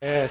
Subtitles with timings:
[0.00, 0.30] Es.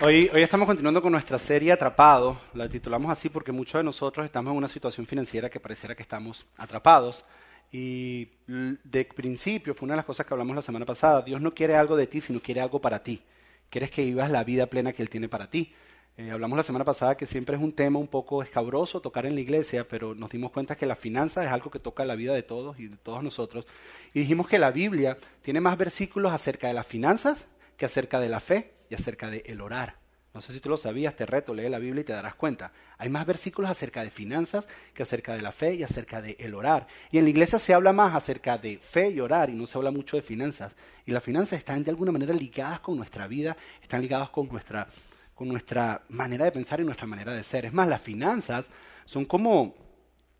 [0.00, 2.40] Hoy, hoy estamos continuando con nuestra serie Atrapado.
[2.54, 6.02] La titulamos así porque muchos de nosotros estamos en una situación financiera que pareciera que
[6.02, 7.24] estamos atrapados.
[7.70, 11.22] Y de principio fue una de las cosas que hablamos la semana pasada.
[11.22, 13.22] Dios no quiere algo de ti, sino quiere algo para ti.
[13.70, 15.72] Quieres que vivas la vida plena que Él tiene para ti.
[16.18, 19.34] Eh, hablamos la semana pasada que siempre es un tema un poco escabroso tocar en
[19.34, 22.32] la iglesia, pero nos dimos cuenta que la finanza es algo que toca la vida
[22.32, 23.66] de todos y de todos nosotros.
[24.14, 27.44] Y dijimos que la Biblia tiene más versículos acerca de las finanzas
[27.76, 29.96] que acerca de la fe y acerca de el orar.
[30.32, 32.72] No sé si tú lo sabías, te reto, lee la Biblia y te darás cuenta.
[32.96, 36.54] Hay más versículos acerca de finanzas que acerca de la fe y acerca de el
[36.54, 36.86] orar.
[37.10, 39.76] Y en la iglesia se habla más acerca de fe y orar y no se
[39.76, 40.76] habla mucho de finanzas.
[41.06, 44.88] Y las finanzas están de alguna manera ligadas con nuestra vida, están ligadas con nuestra,
[45.36, 47.66] con nuestra manera de pensar y nuestra manera de ser.
[47.66, 48.70] Es más, las finanzas
[49.04, 49.76] son como,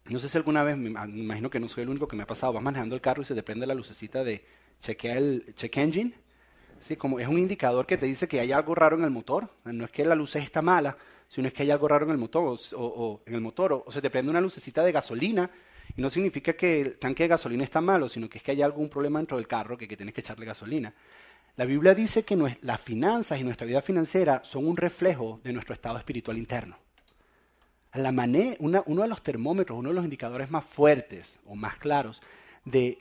[0.07, 2.27] no sé si alguna vez, me imagino que no soy el único que me ha
[2.27, 4.45] pasado, vas manejando el carro y se te prende la lucecita de
[4.81, 5.05] check
[5.77, 6.15] engine
[6.81, 6.97] ¿sí?
[6.97, 9.51] Como es un indicador que te dice que hay algo raro en el motor.
[9.65, 10.97] No es que la luz está mala,
[11.29, 12.59] sino es que hay algo raro en el motor.
[12.75, 15.51] O, en el motor o, se te prende una lucecita de gasolina
[15.95, 18.63] y no significa que el tanque de gasolina está malo, sino que es que hay
[18.63, 20.95] algún problema dentro del carro que, que tienes que echarle gasolina.
[21.57, 25.73] La Biblia dice que las finanzas y nuestra vida financiera son un reflejo de nuestro
[25.73, 26.77] estado espiritual interno.
[27.95, 28.11] La
[28.59, 32.21] una, uno de los termómetros, uno de los indicadores más fuertes o más claros
[32.67, 32.99] de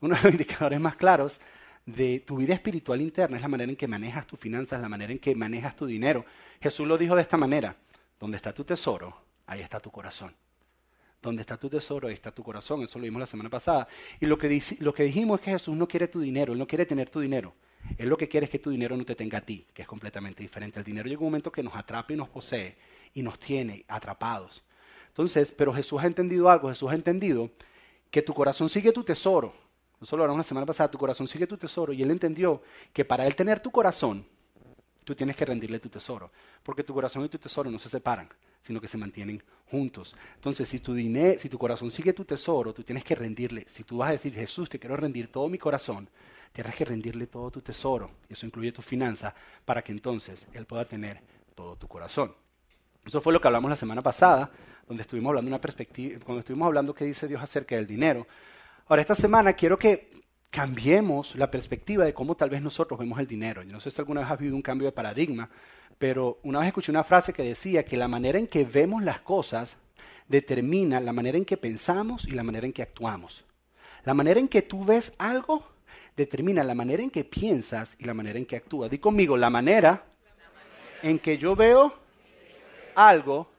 [0.00, 1.42] uno de los indicadores más claros
[1.84, 5.12] de tu vida espiritual interna es la manera en que manejas tus finanzas, la manera
[5.12, 6.24] en que manejas tu dinero.
[6.58, 7.76] Jesús lo dijo de esta manera,
[8.18, 9.14] donde está tu tesoro,
[9.46, 10.34] ahí está tu corazón.
[11.22, 12.82] Donde está tu tesoro, ahí está tu corazón.
[12.82, 13.86] Eso lo vimos la semana pasada.
[14.20, 17.10] Y lo que, dijimos es que Jesús no quiere tu dinero, Él no quiere tener
[17.10, 17.54] tu dinero.
[17.98, 19.88] Él lo que quiere es que tu dinero no te tenga a ti, que es
[19.88, 20.78] completamente diferente.
[20.78, 22.76] El dinero llega un momento que nos atrapa y nos posee
[23.14, 24.62] y nos tiene atrapados.
[25.08, 27.50] Entonces, pero Jesús ha entendido algo, Jesús ha entendido
[28.10, 29.54] que tu corazón sigue tu tesoro,
[30.00, 32.62] nosotros lo hablamos la semana pasada, tu corazón sigue tu tesoro y él entendió
[32.92, 34.26] que para él tener tu corazón,
[35.04, 36.30] tú tienes que rendirle tu tesoro,
[36.62, 38.28] porque tu corazón y tu tesoro no se separan,
[38.62, 40.16] sino que se mantienen juntos.
[40.34, 43.64] Entonces, si tu, dinero, si tu corazón sigue tu tesoro, tú tienes que rendirle.
[43.68, 46.08] Si tú vas a decir, Jesús, te quiero rendir todo mi corazón,
[46.52, 49.34] tienes que rendirle todo tu tesoro, y eso incluye tu finanza,
[49.64, 51.20] para que entonces Él pueda tener
[51.54, 52.34] todo tu corazón.
[53.06, 54.50] Eso fue lo que hablamos la semana pasada,
[54.86, 58.26] donde estuvimos hablando una perspectiva, cuando estuvimos hablando qué dice Dios acerca del dinero.
[58.88, 60.10] Ahora, esta semana quiero que
[60.50, 63.62] cambiemos la perspectiva de cómo tal vez nosotros vemos el dinero.
[63.62, 65.48] Yo no sé si alguna vez has vivido un cambio de paradigma,
[66.00, 69.20] pero una vez escuché una frase que decía que la manera en que vemos las
[69.20, 69.76] cosas
[70.28, 73.44] determina la manera en que pensamos y la manera en que actuamos.
[74.04, 75.62] La manera en que tú ves algo
[76.16, 78.90] determina la manera en que piensas y la manera en que actúas.
[78.90, 80.02] Di conmigo, la manera
[81.02, 81.92] en que yo veo
[82.94, 83.50] algo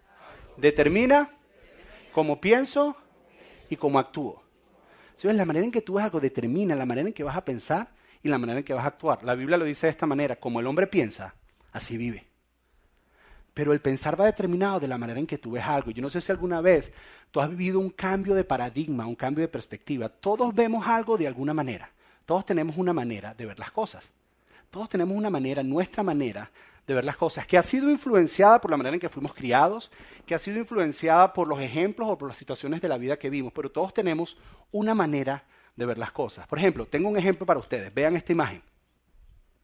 [0.58, 1.30] determina
[2.12, 2.98] cómo pienso
[3.70, 4.42] y cómo actúo.
[5.22, 7.92] La manera en que tú ves algo determina la manera en que vas a pensar
[8.24, 9.24] y la manera en que vas a actuar.
[9.24, 11.36] La Biblia lo dice de esta manera, como el hombre piensa,
[11.72, 12.31] así vive.
[13.54, 15.92] Pero el pensar va determinado de la manera en que tú ves algo.
[15.92, 16.92] Yo no sé si alguna vez
[17.32, 20.10] tú has vivido un cambio de paradigma, un cambio de perspectiva.
[20.10, 21.92] Todos vemos algo de alguna manera.
[22.26, 24.10] Todos tenemos una manera de ver las cosas.
[24.70, 26.50] Todos tenemos una manera, nuestra manera
[26.88, 29.92] de ver las cosas, que ha sido influenciada por la manera en que fuimos criados,
[30.26, 33.30] que ha sido influenciada por los ejemplos o por las situaciones de la vida que
[33.30, 34.38] vimos, pero todos tenemos
[34.72, 35.44] una manera
[35.76, 36.48] de ver las cosas.
[36.48, 37.94] Por ejemplo, tengo un ejemplo para ustedes.
[37.94, 38.62] Vean esta imagen.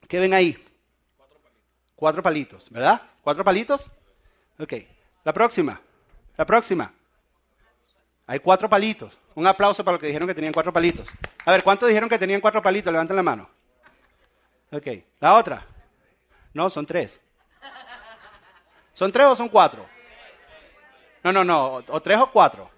[0.08, 0.58] ¿Qué ven ahí?
[1.98, 2.70] Cuatro palitos.
[2.70, 3.02] ¿verdad?
[3.24, 3.92] ¿Cuatro palitos?
[4.60, 4.74] Ok.
[5.24, 5.82] La próxima.
[6.38, 6.94] La próxima.
[8.28, 9.18] Hay cuatro palitos.
[9.34, 11.08] Un aplauso para los que dijeron que tenían cuatro palitos.
[11.44, 12.92] A ver, ¿cuántos dijeron que tenían cuatro palitos?
[12.94, 13.50] Levanten la mano.
[14.72, 14.88] Ok.
[15.20, 15.66] La otra.
[16.54, 17.20] No, son tres.
[18.94, 19.86] ¿Son tres o son cuatro?
[21.24, 21.84] No, no, no.
[21.88, 22.70] O tres o cuatro.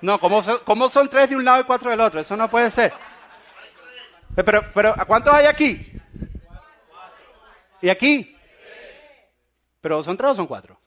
[0.00, 2.20] No, ¿cómo son, son tres de un lado y cuatro del otro?
[2.20, 2.92] Eso no puede ser.
[4.44, 5.92] Pero, pero ¿a cuántos hay aquí?
[7.80, 8.36] ¿Y aquí?
[9.80, 10.78] ¿Pero son tres o son cuatro?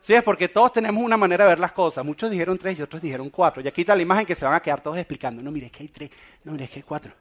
[0.00, 2.04] Sí, es porque todos tenemos una manera de ver las cosas.
[2.04, 3.60] Muchos dijeron tres y otros dijeron cuatro.
[3.60, 5.42] Y aquí está la imagen que se van a quedar todos explicando.
[5.42, 6.10] No, mire, es que hay tres.
[6.44, 7.12] No, mire, es que hay cuatro.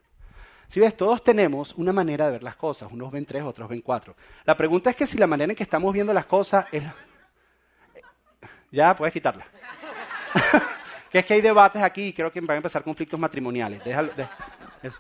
[0.69, 2.89] Si ves, todos tenemos una manera de ver las cosas.
[2.92, 4.15] Unos ven tres, otros ven cuatro.
[4.45, 6.83] La pregunta es que si la manera en que estamos viendo las cosas es...
[8.71, 9.45] Ya, puedes quitarla.
[11.12, 13.83] que es que hay debates aquí y creo que van a empezar conflictos matrimoniales.
[13.83, 14.12] Déjalo,
[14.81, 14.98] eso.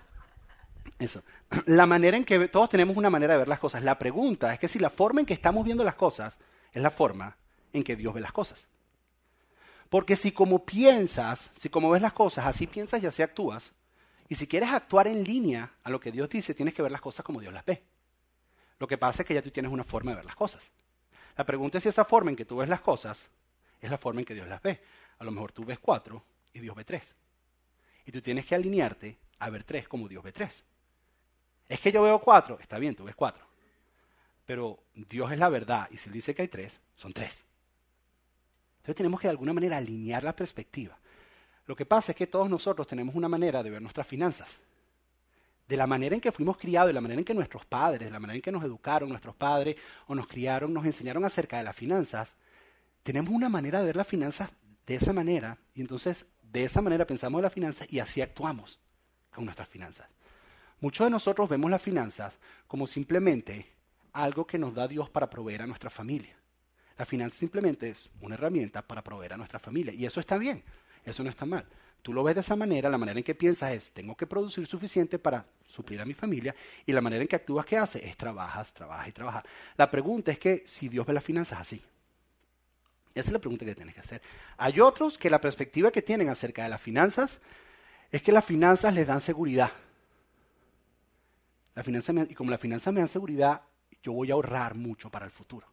[0.99, 1.23] eso.
[1.65, 3.83] La manera en que todos tenemos una manera de ver las cosas.
[3.83, 6.37] La pregunta es que si la forma en que estamos viendo las cosas
[6.73, 7.35] es la forma
[7.73, 8.67] en que Dios ve las cosas.
[9.89, 13.71] Porque si como piensas, si como ves las cosas, así piensas y así actúas,
[14.29, 17.01] y si quieres actuar en línea a lo que Dios dice, tienes que ver las
[17.01, 17.81] cosas como Dios las ve.
[18.79, 20.71] Lo que pasa es que ya tú tienes una forma de ver las cosas.
[21.37, 23.25] La pregunta es si esa forma en que tú ves las cosas
[23.79, 24.81] es la forma en que Dios las ve.
[25.19, 26.23] A lo mejor tú ves cuatro
[26.53, 27.15] y Dios ve tres.
[28.05, 30.63] Y tú tienes que alinearte a ver tres como Dios ve tres.
[31.67, 33.45] Es que yo veo cuatro, está bien, tú ves cuatro.
[34.45, 37.43] Pero Dios es la verdad y si Él dice que hay tres, son tres.
[38.77, 40.97] Entonces tenemos que de alguna manera alinear la perspectiva.
[41.65, 44.55] Lo que pasa es que todos nosotros tenemos una manera de ver nuestras finanzas.
[45.67, 48.11] De la manera en que fuimos criados, de la manera en que nuestros padres, de
[48.11, 49.75] la manera en que nos educaron nuestros padres
[50.07, 52.37] o nos criaron, nos enseñaron acerca de las finanzas,
[53.03, 54.49] tenemos una manera de ver las finanzas
[54.87, 58.79] de esa manera y entonces de esa manera pensamos en las finanzas y así actuamos
[59.31, 60.07] con nuestras finanzas.
[60.79, 62.33] Muchos de nosotros vemos las finanzas
[62.67, 63.67] como simplemente
[64.13, 66.35] algo que nos da Dios para proveer a nuestra familia.
[66.97, 70.63] La finanza simplemente es una herramienta para proveer a nuestra familia y eso está bien,
[71.05, 71.65] eso no está mal.
[72.01, 74.65] Tú lo ves de esa manera, la manera en que piensas es, tengo que producir
[74.65, 76.55] suficiente para suplir a mi familia,
[76.85, 78.01] y la manera en que actúas, ¿qué haces?
[78.03, 79.43] Es trabajas, trabajas y trabajas.
[79.75, 81.83] La pregunta es que si Dios ve las finanzas así.
[83.19, 84.21] Esa es la pregunta que tienes que hacer.
[84.57, 87.39] Hay otros que la perspectiva que tienen acerca de las finanzas
[88.11, 89.71] es que las finanzas les dan seguridad.
[91.73, 93.63] La finanza y como las finanzas me dan seguridad,
[94.03, 95.67] yo voy a ahorrar mucho para el futuro.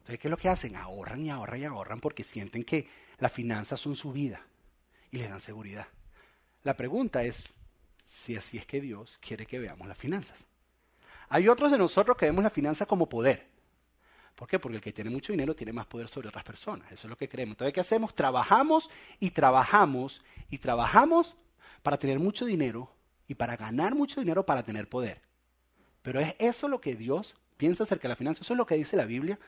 [0.00, 0.76] Entonces, ¿qué es lo que hacen?
[0.76, 4.42] Ahorran y ahorran y ahorran porque sienten que las finanzas son su vida
[5.10, 5.86] y les dan seguridad.
[6.62, 7.54] La pregunta es
[8.04, 10.44] si así es que Dios quiere que veamos las finanzas.
[11.30, 13.46] Hay otros de nosotros que vemos las finanzas como poder.
[14.40, 14.58] ¿Por qué?
[14.58, 16.90] Porque el que tiene mucho dinero tiene más poder sobre otras personas.
[16.90, 17.52] Eso es lo que creemos.
[17.52, 18.14] Entonces, ¿qué hacemos?
[18.14, 18.88] Trabajamos
[19.18, 21.36] y trabajamos y trabajamos
[21.82, 22.90] para tener mucho dinero
[23.28, 25.20] y para ganar mucho dinero para tener poder.
[26.00, 28.40] Pero es eso lo que Dios piensa acerca de la finanza.
[28.40, 29.38] Eso es lo que dice la Biblia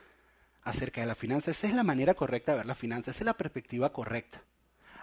[0.63, 1.53] acerca de la finanza.
[1.53, 3.13] Esa es la manera correcta de ver la finanza.
[3.13, 4.43] Esa es la perspectiva correcta.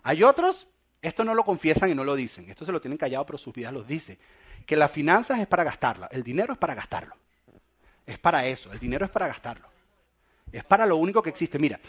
[0.03, 0.67] Hay otros,
[1.01, 2.47] esto no lo confiesan y no lo dicen.
[2.47, 4.19] Esto se lo tienen callado, pero sus vidas los dice.
[4.67, 6.05] Que las finanzas es para gastarla.
[6.11, 7.15] El dinero es para gastarlo.
[8.05, 8.71] Es para eso.
[8.71, 9.68] El dinero es para gastarlo.
[10.51, 11.59] Es para lo único que existe.
[11.59, 11.79] Mira,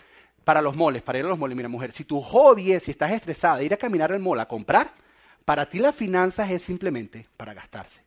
[0.45, 1.57] para los moles, para ir a los moles.
[1.57, 4.47] Mira, mujer, si tu hobby es, si estás estresada, ir a caminar al mall a
[4.47, 4.93] comprar,
[5.45, 8.03] para ti las finanzas es simplemente para gastarse.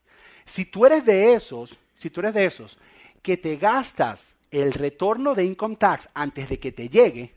[0.46, 2.78] Si tú eres de esos, si tú eres de esos
[3.22, 7.34] que te gastas el retorno de income tax antes de que te llegue,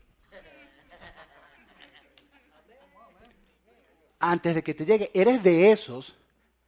[4.19, 6.15] antes de que te llegue, eres de esos,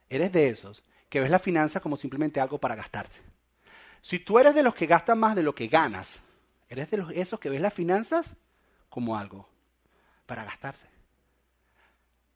[0.09, 3.21] eres de esos que ves la finanza como simplemente algo para gastarse.
[4.01, 6.19] Si tú eres de los que gastan más de lo que ganas,
[6.69, 8.35] Eres de los, esos que ves las finanzas
[8.89, 9.49] como algo
[10.25, 10.87] para gastarse.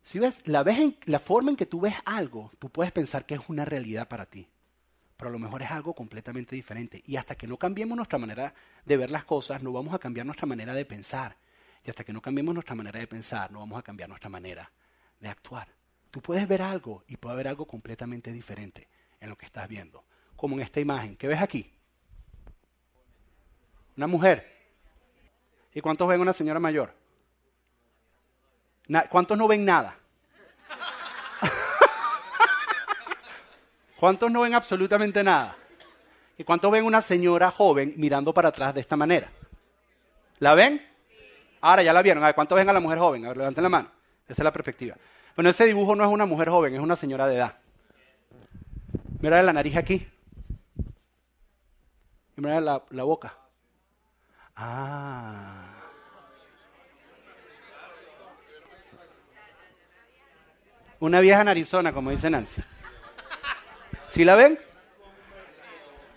[0.02, 3.36] Si ves, la, ves la forma en que tú ves algo, tú puedes pensar que
[3.36, 4.50] es una realidad para ti.
[5.16, 7.02] Pero a lo mejor es algo completamente diferente.
[7.06, 8.54] Y hasta que no cambiemos nuestra manera
[8.84, 11.38] de ver las cosas, no vamos a cambiar nuestra manera de pensar.
[11.86, 14.72] Y hasta que no cambiemos nuestra manera de pensar, no vamos a cambiar nuestra manera
[15.20, 15.70] de actuar.
[16.12, 18.90] Tú puedes ver algo y puede haber algo completamente diferente
[19.20, 20.04] en lo que estás viendo.
[20.36, 21.16] Como en esta imagen.
[21.16, 21.72] ¿Qué ves aquí?
[23.98, 24.52] Una mujer.
[25.74, 26.94] ¿Y cuántos ven una señora mayor?
[29.10, 29.98] ¿Cuántos no ven nada?
[34.00, 35.58] ¿Cuántos no ven absolutamente nada?
[36.38, 39.30] ¿Y cuántos ven una señora joven mirando para atrás de esta manera?
[40.40, 40.86] ¿La ven?
[41.62, 42.24] Ahora ya la vieron.
[42.24, 43.26] A ver, ¿cuántos ven a la mujer joven?
[43.26, 43.92] A ver, levanten la mano.
[44.26, 44.96] Esa es la perspectiva.
[45.36, 47.58] Bueno, ese dibujo no es una mujer joven, es una señora de edad.
[49.22, 50.08] Mira la nariz aquí.
[52.36, 53.38] Mira la, la boca.
[54.56, 55.70] Ah.
[61.00, 62.62] Una vieja narizona, como dice Nancy.
[64.10, 64.60] ¿Sí la ven?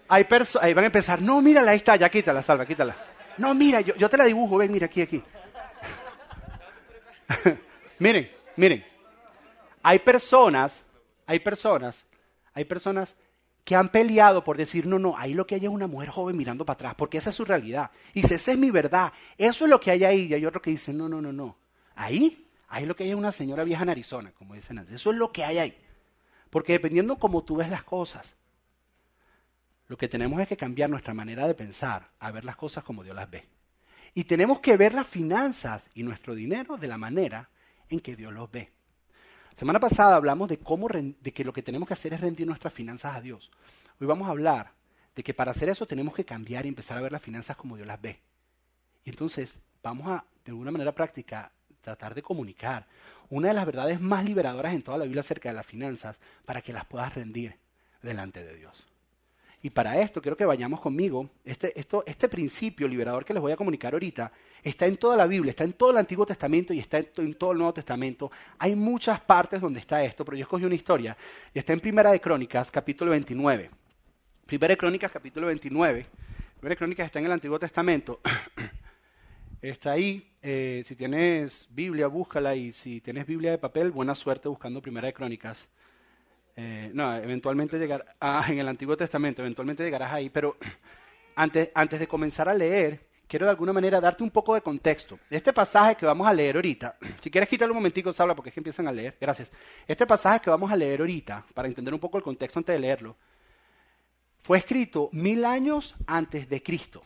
[0.08, 0.26] Hay
[0.60, 2.94] ahí van a empezar, no, mírala, ahí está, ya quítala, salva, quítala.
[3.38, 5.22] No, mira, yo, yo te la dibujo, ven, mira, aquí, aquí.
[7.98, 8.86] miren, miren.
[9.82, 10.80] Hay personas,
[11.26, 12.04] hay personas,
[12.54, 13.16] hay personas
[13.66, 16.36] que han peleado por decir, no, no, ahí lo que hay es una mujer joven
[16.36, 17.90] mirando para atrás, porque esa es su realidad.
[18.14, 20.26] Y dice, esa es mi verdad, eso es lo que hay ahí.
[20.26, 21.56] Y hay otro que dice, no, no, no, no.
[21.96, 24.94] Ahí, ahí lo que hay es una señora vieja en Arizona, como dicen antes.
[24.94, 25.76] Eso es lo que hay ahí.
[26.48, 28.36] Porque dependiendo cómo tú ves las cosas,
[29.88, 33.02] lo que tenemos es que cambiar nuestra manera de pensar a ver las cosas como
[33.02, 33.48] Dios las ve.
[34.14, 37.50] Y tenemos que ver las finanzas y nuestro dinero de la manera
[37.88, 38.75] en que Dios los ve.
[39.56, 42.74] Semana pasada hablamos de cómo de que lo que tenemos que hacer es rendir nuestras
[42.74, 43.50] finanzas a Dios.
[43.98, 44.72] Hoy vamos a hablar
[45.14, 47.74] de que para hacer eso tenemos que cambiar y empezar a ver las finanzas como
[47.74, 48.20] Dios las ve.
[49.02, 52.86] Y entonces vamos a, de alguna manera práctica, tratar de comunicar
[53.30, 56.60] una de las verdades más liberadoras en toda la Biblia acerca de las finanzas para
[56.60, 57.56] que las puedas rendir
[58.02, 58.84] delante de Dios.
[59.62, 61.28] Y para esto quiero que vayamos conmigo.
[61.44, 64.30] Este, este principio liberador que les voy a comunicar ahorita
[64.62, 67.52] está en toda la Biblia, está en todo el Antiguo Testamento y está en, todo
[67.52, 68.30] el Nuevo Testamento.
[68.58, 71.16] Hay muchas partes donde está esto, pero yo escogí una historia
[71.54, 73.70] y está en Primera de Crónicas, capítulo 29.
[74.44, 76.06] Primera de Crónicas, capítulo 29.
[76.58, 78.20] Primera de Crónicas está en el Antiguo Testamento.
[79.62, 80.32] Está ahí.
[80.42, 82.54] Eh, si tienes Biblia, búscala.
[82.54, 85.66] Y si tienes Biblia de papel, buena suerte buscando Primera de Crónicas.
[86.56, 90.30] Eh, no, eventualmente llegar ah, en el Antiguo Testamento, eventualmente llegarás ahí.
[90.30, 90.56] Pero
[91.36, 95.18] antes, antes de comenzar a leer, quiero de alguna manera darte un poco de contexto.
[95.28, 98.54] Este pasaje que vamos a leer ahorita, si quieres quitarle un momentico, Sabla, porque es
[98.54, 99.52] que empiezan a leer, gracias.
[99.86, 102.80] Este pasaje que vamos a leer ahorita, para entender un poco el contexto antes de
[102.80, 103.16] leerlo,
[104.42, 107.02] fue escrito mil años antes de Cristo.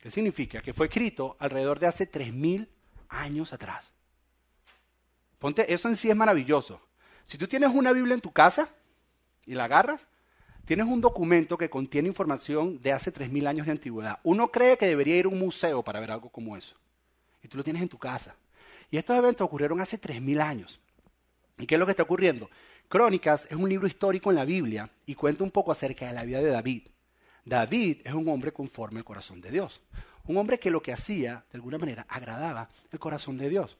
[0.00, 0.62] ¿Qué significa?
[0.62, 2.68] Que fue escrito alrededor de hace tres mil
[3.08, 3.92] años atrás.
[5.38, 6.80] Ponte, eso en sí es maravilloso.
[7.28, 8.70] Si tú tienes una Biblia en tu casa
[9.44, 10.08] y la agarras,
[10.64, 14.18] tienes un documento que contiene información de hace 3.000 años de antigüedad.
[14.22, 16.74] Uno cree que debería ir a un museo para ver algo como eso.
[17.42, 18.34] Y tú lo tienes en tu casa.
[18.90, 20.80] Y estos eventos ocurrieron hace 3.000 años.
[21.58, 22.48] ¿Y qué es lo que está ocurriendo?
[22.88, 26.24] Crónicas es un libro histórico en la Biblia y cuenta un poco acerca de la
[26.24, 26.88] vida de David.
[27.44, 29.82] David es un hombre conforme al corazón de Dios.
[30.24, 33.76] Un hombre que lo que hacía, de alguna manera, agradaba el corazón de Dios.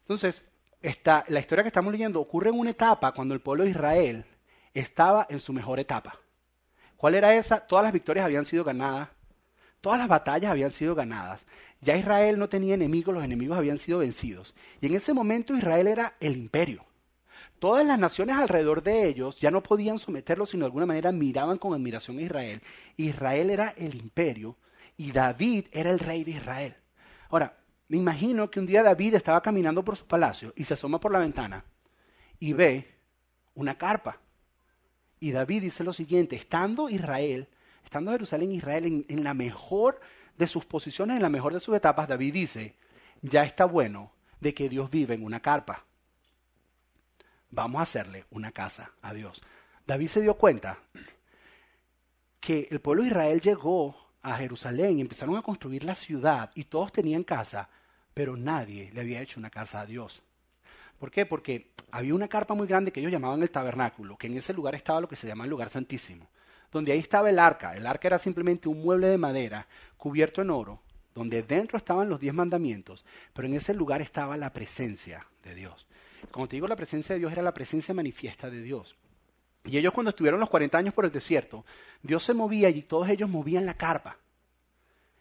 [0.00, 0.42] Entonces,
[0.82, 4.24] esta, la historia que estamos leyendo ocurre en una etapa cuando el pueblo de Israel
[4.72, 6.18] estaba en su mejor etapa.
[6.96, 7.66] ¿Cuál era esa?
[7.66, 9.08] Todas las victorias habían sido ganadas,
[9.80, 11.46] todas las batallas habían sido ganadas.
[11.80, 14.54] Ya Israel no tenía enemigos, los enemigos habían sido vencidos.
[14.80, 16.84] Y en ese momento Israel era el imperio.
[17.58, 21.58] Todas las naciones alrededor de ellos ya no podían someterlo, sino de alguna manera miraban
[21.58, 22.62] con admiración a Israel.
[22.96, 24.56] Israel era el imperio
[24.96, 26.76] y David era el rey de Israel.
[27.28, 27.59] Ahora,
[27.90, 31.10] me imagino que un día David estaba caminando por su palacio y se asoma por
[31.10, 31.64] la ventana
[32.38, 32.86] y ve
[33.54, 34.20] una carpa.
[35.18, 37.48] Y David dice lo siguiente, estando Israel,
[37.82, 40.00] estando Jerusalén, Israel en, en la mejor
[40.38, 42.76] de sus posiciones, en la mejor de sus etapas, David dice,
[43.22, 45.84] ya está bueno de que Dios vive en una carpa.
[47.50, 49.42] Vamos a hacerle una casa a Dios.
[49.84, 50.78] David se dio cuenta
[52.38, 56.66] que el pueblo de Israel llegó a Jerusalén y empezaron a construir la ciudad y
[56.66, 57.68] todos tenían casa,
[58.14, 60.22] pero nadie le había hecho una casa a Dios.
[60.98, 61.26] ¿Por qué?
[61.26, 64.74] Porque había una carpa muy grande que ellos llamaban el tabernáculo, que en ese lugar
[64.74, 66.28] estaba lo que se llama el lugar santísimo,
[66.70, 67.74] donde ahí estaba el arca.
[67.74, 70.82] El arca era simplemente un mueble de madera cubierto en oro,
[71.14, 75.86] donde dentro estaban los diez mandamientos, pero en ese lugar estaba la presencia de Dios.
[76.30, 78.94] Como te digo, la presencia de Dios era la presencia manifiesta de Dios.
[79.64, 81.64] Y ellos cuando estuvieron los 40 años por el desierto,
[82.02, 84.16] Dios se movía y todos ellos movían la carpa.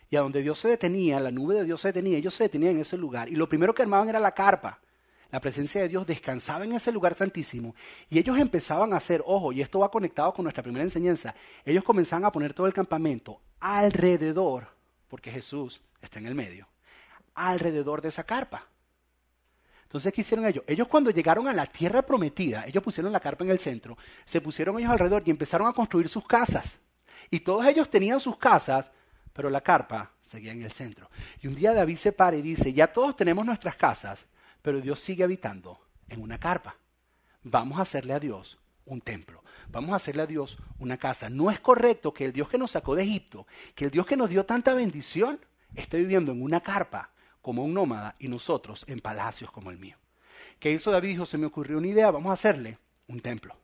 [0.10, 2.76] Y a donde Dios se detenía, la nube de Dios se detenía, ellos se detenían
[2.76, 3.30] en ese lugar.
[3.30, 4.80] Y lo primero que armaban era la carpa
[5.32, 7.76] la presencia de Dios descansaba en ese lugar santísimo
[8.10, 11.36] y ellos empezaban a hacer, ojo, y esto va conectado con nuestra primera enseñanza,
[11.66, 14.68] ellos comenzaban a poner todo el campamento alrededor,
[15.08, 16.68] porque Jesús está en el medio,
[17.36, 18.68] alrededor de esa carpa.
[19.84, 20.64] Entonces, ¿qué hicieron ellos?
[20.68, 24.42] Ellos cuando llegaron a la tierra prometida, ellos pusieron la carpa en el centro, se
[24.42, 26.80] pusieron ellos alrededor y empezaron a construir sus casas.
[27.32, 28.92] Y todos ellos tenían sus casas,
[29.40, 31.10] pero la carpa seguía en el centro.
[31.42, 34.26] Y un día David se para y dice, ya todos tenemos nuestras casas,
[34.62, 35.80] pero Dios sigue habitando
[36.10, 36.76] en una carpa.
[37.44, 39.42] Vamos a hacerle a Dios un templo.
[39.70, 41.30] Vamos a hacerle a Dios una casa.
[41.30, 44.18] No es correcto que el Dios que nos sacó de Egipto, que el Dios que
[44.18, 45.40] nos dio tanta bendición,
[45.74, 49.96] esté viviendo en una carpa como un nómada y nosotros en palacios como el mío.
[50.60, 51.12] ¿Qué hizo David?
[51.12, 52.78] Dijo, se me ocurrió una idea, vamos a hacerle
[53.08, 53.56] un templo.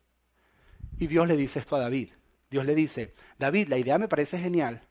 [0.97, 2.11] Y Dios le dice esto a David.
[2.49, 4.87] Dios le dice, David, la idea me parece genial,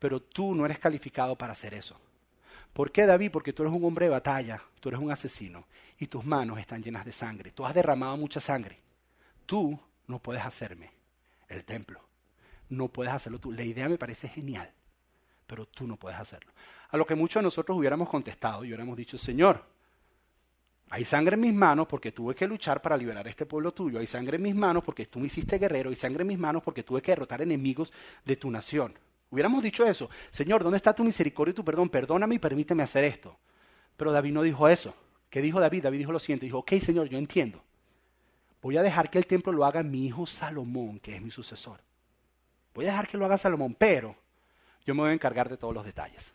[0.00, 1.96] pero tú no eres calificado para hacer eso.
[2.72, 3.30] ¿Por qué, David?
[3.30, 5.66] Porque tú eres un hombre de batalla, tú eres un asesino
[5.98, 7.50] y tus manos están llenas de sangre.
[7.52, 8.80] Tú has derramado mucha sangre.
[9.46, 10.90] Tú no puedes hacerme
[11.48, 12.00] el templo.
[12.70, 13.52] No puedes hacerlo tú.
[13.52, 14.72] La idea me parece genial,
[15.46, 16.52] pero tú no puedes hacerlo.
[16.90, 19.64] A lo que muchos de nosotros hubiéramos contestado y hubiéramos dicho, Señor,
[20.88, 23.98] hay sangre en mis manos porque tuve que luchar para liberar este pueblo tuyo.
[23.98, 25.90] Hay sangre en mis manos porque tú me hiciste guerrero.
[25.90, 27.92] Hay sangre en mis manos porque tuve que derrotar enemigos
[28.24, 28.94] de tu nación.
[29.30, 31.88] Hubiéramos dicho eso, Señor, ¿dónde está tu misericordia y tu perdón?
[31.88, 33.38] Perdóname y permíteme hacer esto.
[33.96, 34.94] Pero David no dijo eso.
[35.28, 35.84] ¿Qué dijo David?
[35.84, 37.62] David dijo lo siguiente, dijo, ok Señor, yo entiendo.
[38.60, 41.80] Voy a dejar que el templo lo haga mi hijo Salomón, que es mi sucesor.
[42.74, 44.16] Voy a dejar que lo haga Salomón, pero
[44.84, 46.32] yo me voy a encargar de todos los detalles.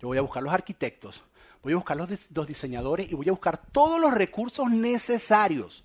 [0.00, 1.22] Yo voy a buscar los arquitectos,
[1.62, 5.84] voy a buscar los, los diseñadores y voy a buscar todos los recursos necesarios.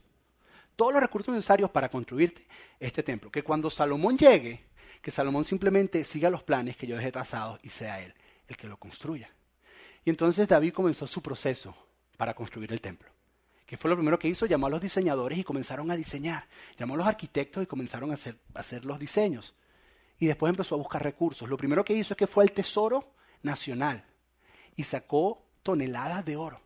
[0.76, 2.46] Todos los recursos necesarios para construirte
[2.80, 3.32] este templo.
[3.32, 4.64] Que cuando Salomón llegue,
[5.04, 8.14] que Salomón simplemente siga los planes que yo dejé trazados y sea él
[8.48, 9.30] el que lo construya.
[10.06, 11.76] Y entonces David comenzó su proceso
[12.16, 13.10] para construir el templo.
[13.66, 14.46] ¿Qué fue lo primero que hizo?
[14.46, 16.48] Llamó a los diseñadores y comenzaron a diseñar.
[16.78, 19.54] Llamó a los arquitectos y comenzaron a hacer, a hacer los diseños.
[20.20, 21.50] Y después empezó a buscar recursos.
[21.50, 24.06] Lo primero que hizo es que fue al Tesoro Nacional
[24.78, 26.62] y sacó toneladas de oro.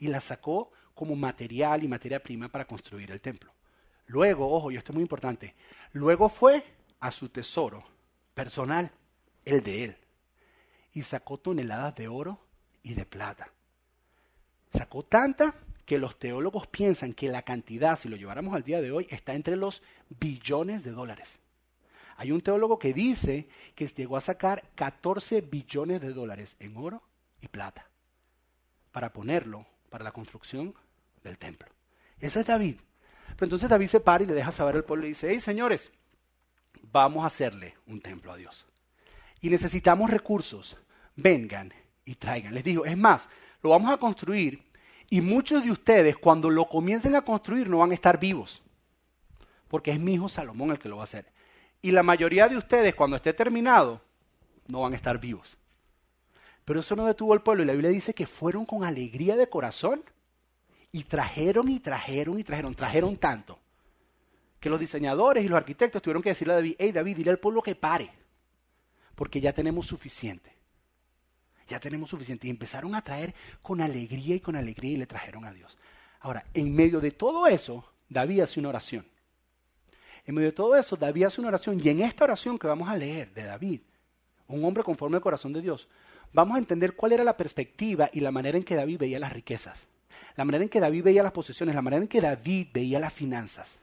[0.00, 3.52] Y las sacó como material y materia prima para construir el templo.
[4.06, 5.54] Luego, ojo, y esto es muy importante,
[5.92, 6.64] luego fue
[7.00, 7.84] a su tesoro
[8.34, 8.90] personal,
[9.44, 9.96] el de él.
[10.92, 12.40] y sacó toneladas de oro
[12.82, 13.52] y de plata.
[14.72, 15.54] Sacó tanta
[15.86, 19.34] que los teólogos piensan que la cantidad, si lo lleváramos al día de hoy, está
[19.34, 21.38] entre los billones de dólares.
[22.16, 27.02] Hay un teólogo que dice que llegó a sacar 14 billones de dólares en oro
[27.40, 27.88] y plata
[28.92, 30.74] para ponerlo para la construcción
[31.22, 31.68] del templo.
[32.18, 32.76] Ese es David.
[33.36, 35.90] Pero entonces David se para y le deja saber al pueblo y dice, hey señores,
[36.92, 38.66] vamos a hacerle un templo a Dios.
[39.40, 40.76] Y necesitamos recursos.
[41.16, 41.72] Vengan
[42.04, 42.54] y traigan.
[42.54, 43.28] Les digo, es más,
[43.62, 44.62] lo vamos a construir
[45.08, 48.62] y muchos de ustedes cuando lo comiencen a construir no van a estar vivos.
[49.68, 51.26] Porque es mi hijo Salomón el que lo va a hacer.
[51.82, 54.00] Y la mayoría de ustedes cuando esté terminado
[54.68, 55.56] no van a estar vivos.
[56.64, 59.48] Pero eso no detuvo al pueblo y la Biblia dice que fueron con alegría de
[59.48, 60.02] corazón
[60.92, 63.58] y trajeron y trajeron y trajeron, trajeron tanto
[64.60, 67.38] que los diseñadores y los arquitectos tuvieron que decirle a David, hey David, dile al
[67.38, 68.10] pueblo que pare,
[69.14, 70.54] porque ya tenemos suficiente.
[71.68, 72.46] Ya tenemos suficiente.
[72.46, 75.78] Y empezaron a traer con alegría y con alegría y le trajeron a Dios.
[76.20, 79.06] Ahora, en medio de todo eso, David hace una oración.
[80.26, 81.80] En medio de todo eso, David hace una oración.
[81.82, 83.80] Y en esta oración que vamos a leer de David,
[84.48, 85.88] un hombre conforme al corazón de Dios,
[86.32, 89.32] vamos a entender cuál era la perspectiva y la manera en que David veía las
[89.32, 89.78] riquezas,
[90.36, 93.12] la manera en que David veía las posesiones, la manera en que David veía las
[93.12, 93.79] finanzas.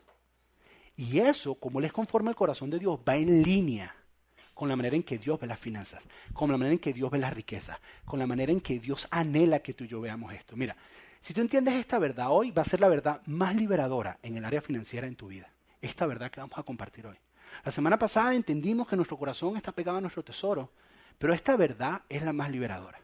[0.98, 3.96] Y eso, como les conforma el corazón de Dios, va en línea
[4.54, 7.10] con la manera en que Dios ve las finanzas, con la manera en que Dios
[7.10, 10.34] ve las riquezas, con la manera en que Dios anhela que tú y yo veamos
[10.34, 10.58] esto.
[10.58, 10.76] Mira,
[11.22, 14.44] si tú entiendes esta verdad hoy, va a ser la verdad más liberadora en el
[14.44, 15.50] área financiera en tu vida.
[15.80, 17.18] Esta verdad que vamos a compartir hoy.
[17.64, 20.72] La semana pasada entendimos que nuestro corazón está pegado a nuestro tesoro
[21.18, 23.00] pero esta verdad es la más liberadora.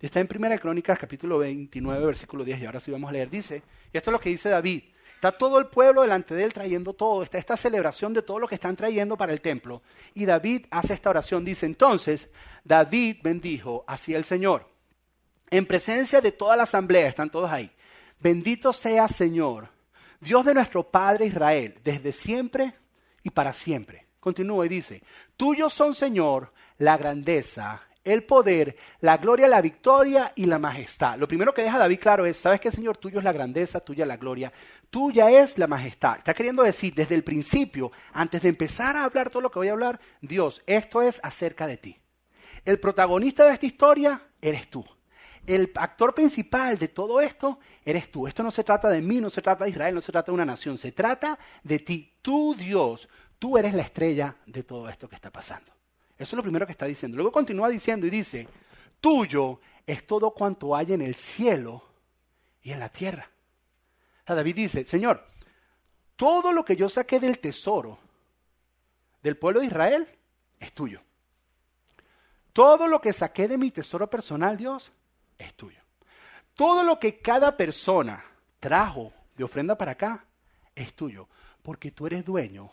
[0.00, 3.30] Está en Primera Crónicas, capítulo 29, versículo 10, y ahora sí vamos a leer.
[3.30, 4.84] Dice, y esto es lo que dice David.
[5.18, 7.24] Está todo el pueblo delante de él trayendo todo.
[7.24, 9.82] Está esta celebración de todo lo que están trayendo para el templo.
[10.14, 11.44] Y David hace esta oración.
[11.44, 12.28] Dice, entonces,
[12.62, 14.68] David bendijo así el Señor.
[15.50, 17.68] En presencia de toda la asamblea, están todos ahí.
[18.20, 19.70] Bendito sea Señor,
[20.20, 22.74] Dios de nuestro Padre Israel, desde siempre
[23.24, 24.06] y para siempre.
[24.20, 25.02] Continúa y dice,
[25.36, 31.18] tuyos son, Señor, la grandeza, el poder, la gloria, la victoria y la majestad.
[31.18, 32.96] Lo primero que deja David claro es, ¿sabes qué, Señor?
[32.96, 34.52] Tuyo es la grandeza, tuya la gloria,
[34.90, 36.18] tuya es la majestad.
[36.18, 39.68] Está queriendo decir desde el principio, antes de empezar a hablar todo lo que voy
[39.68, 41.98] a hablar, Dios, esto es acerca de ti.
[42.64, 44.84] El protagonista de esta historia eres tú.
[45.46, 48.26] El actor principal de todo esto eres tú.
[48.26, 50.34] Esto no se trata de mí, no se trata de Israel, no se trata de
[50.34, 52.12] una nación, se trata de ti.
[52.20, 55.77] Tú, Dios, tú eres la estrella de todo esto que está pasando.
[56.18, 57.16] Eso es lo primero que está diciendo.
[57.16, 58.48] Luego continúa diciendo y dice,
[59.00, 61.82] tuyo es todo cuanto hay en el cielo
[62.62, 63.30] y en la tierra.
[64.26, 65.24] David dice, Señor,
[66.16, 67.98] todo lo que yo saqué del tesoro
[69.22, 70.08] del pueblo de Israel
[70.60, 71.00] es tuyo.
[72.52, 74.92] Todo lo que saqué de mi tesoro personal, Dios,
[75.38, 75.80] es tuyo.
[76.54, 78.24] Todo lo que cada persona
[78.58, 80.26] trajo de ofrenda para acá
[80.74, 81.28] es tuyo,
[81.62, 82.72] porque tú eres dueño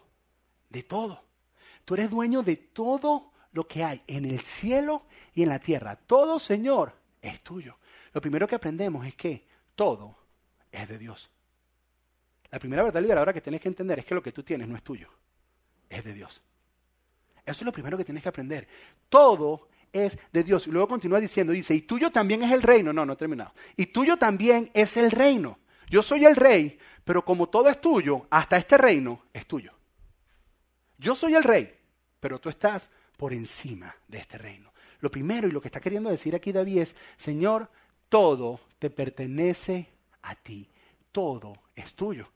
[0.69, 1.23] de todo.
[1.85, 5.95] Tú eres dueño de todo lo que hay en el cielo y en la tierra.
[5.95, 7.77] Todo, Señor, es tuyo.
[8.13, 10.17] Lo primero que aprendemos es que todo
[10.69, 11.31] es de Dios.
[12.51, 14.75] La primera verdad liberadora que tienes que entender es que lo que tú tienes no
[14.75, 15.09] es tuyo,
[15.89, 16.41] es de Dios.
[17.45, 18.67] Eso es lo primero que tienes que aprender.
[19.07, 20.67] Todo es de Dios.
[20.67, 22.91] Y luego continúa diciendo, dice, y tuyo también es el reino.
[22.91, 23.53] No, no he terminado.
[23.77, 25.59] Y tuyo también es el reino.
[25.89, 29.73] Yo soy el rey, pero como todo es tuyo, hasta este reino es tuyo.
[30.97, 31.73] Yo soy el rey,
[32.19, 34.71] pero tú estás por encima de este reino.
[34.99, 37.69] Lo primero y lo que está queriendo decir aquí David es, Señor,
[38.09, 39.89] todo te pertenece
[40.21, 40.69] a ti,
[41.11, 42.29] todo es tuyo.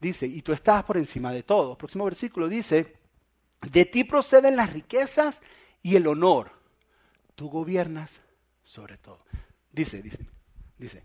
[0.00, 1.76] Dice, y tú estás por encima de todo.
[1.78, 2.96] próximo versículo dice,
[3.70, 5.40] de ti proceden las riquezas
[5.82, 6.50] y el honor.
[7.34, 8.20] Tú gobiernas
[8.62, 9.24] sobre todo.
[9.72, 10.26] Dice, dice,
[10.76, 11.04] dice,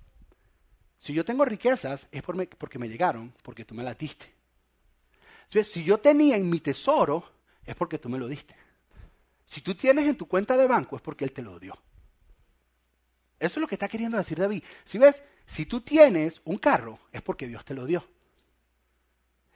[0.98, 4.32] si yo tengo riquezas es porque me llegaron, porque tú me las diste.
[5.64, 7.30] Si yo tenía en mi tesoro,
[7.66, 8.56] es porque tú me lo diste.
[9.52, 11.78] Si tú tienes en tu cuenta de banco es porque Él te lo dio.
[13.38, 14.64] Eso es lo que está queriendo decir David.
[14.86, 18.08] Si ves, si tú tienes un carro es porque Dios te lo dio.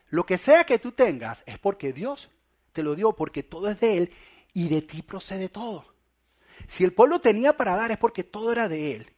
[0.09, 2.29] Lo que sea que tú tengas es porque Dios
[2.73, 4.13] te lo dio, porque todo es de Él
[4.51, 5.85] y de ti procede todo.
[6.67, 9.13] Si el pueblo tenía para dar es porque todo era de Él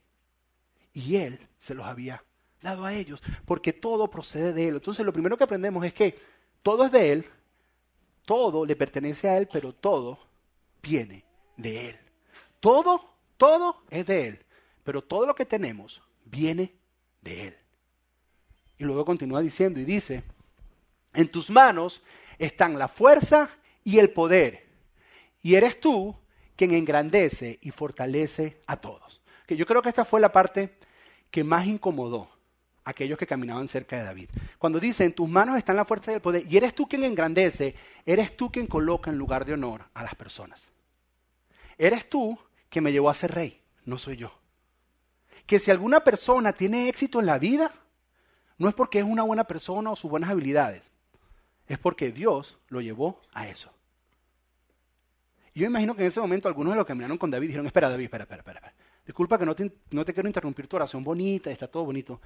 [0.92, 2.22] y Él se los había
[2.62, 4.74] dado a ellos, porque todo procede de Él.
[4.76, 6.16] Entonces lo primero que aprendemos es que
[6.62, 7.26] todo es de Él,
[8.24, 10.27] todo le pertenece a Él, pero todo
[10.82, 11.24] viene
[11.56, 11.98] de Él.
[12.60, 14.44] Todo, todo es de Él,
[14.84, 16.74] pero todo lo que tenemos viene
[17.20, 17.56] de Él.
[18.78, 20.22] Y luego continúa diciendo y dice,
[21.14, 22.02] en tus manos
[22.38, 23.50] están la fuerza
[23.82, 24.68] y el poder,
[25.42, 26.16] y eres tú
[26.56, 29.20] quien engrandece y fortalece a todos.
[29.46, 30.76] Que yo creo que esta fue la parte
[31.30, 32.37] que más incomodó
[32.88, 34.30] aquellos que caminaban cerca de David.
[34.58, 37.04] Cuando dice, en tus manos están la fuerza y el poder, y eres tú quien
[37.04, 37.74] engrandece,
[38.06, 40.66] eres tú quien coloca en lugar de honor a las personas.
[41.76, 42.38] Eres tú
[42.70, 44.32] quien me llevó a ser rey, no soy yo.
[45.46, 47.74] Que si alguna persona tiene éxito en la vida,
[48.56, 50.90] no es porque es una buena persona o sus buenas habilidades,
[51.66, 53.70] es porque Dios lo llevó a eso.
[55.52, 57.66] Y yo imagino que en ese momento algunos de los que caminaron con David dijeron,
[57.66, 58.74] espera David, espera, espera, espera.
[59.04, 62.20] Disculpa que no te, no te quiero interrumpir tu oración bonita, está todo bonito.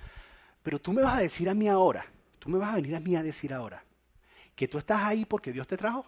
[0.62, 2.07] Pero tú me vas a decir a mí ahora,
[2.38, 3.85] tú me vas a venir a mí a decir ahora,
[4.55, 6.07] que tú estás ahí porque Dios te trajo.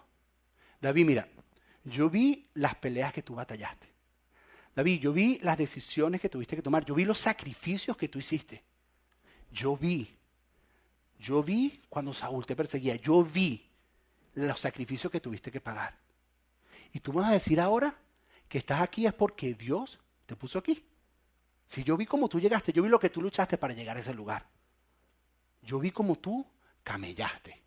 [0.80, 1.28] David, mira,
[1.84, 3.88] yo vi las peleas que tú batallaste.
[4.74, 6.84] David, yo vi las decisiones que tuviste que tomar.
[6.84, 8.64] Yo vi los sacrificios que tú hiciste.
[9.52, 10.16] Yo vi.
[11.18, 12.96] Yo vi cuando Saúl te perseguía.
[12.96, 13.64] Yo vi
[14.34, 15.96] los sacrificios que tuviste que pagar.
[16.92, 17.96] Y tú me vas a decir ahora
[18.48, 20.84] que estás aquí es porque Dios te puso aquí.
[21.66, 24.00] Si yo vi cómo tú llegaste, yo vi lo que tú luchaste para llegar a
[24.00, 24.46] ese lugar.
[25.62, 26.46] Yo vi cómo tú
[26.82, 27.62] camellaste.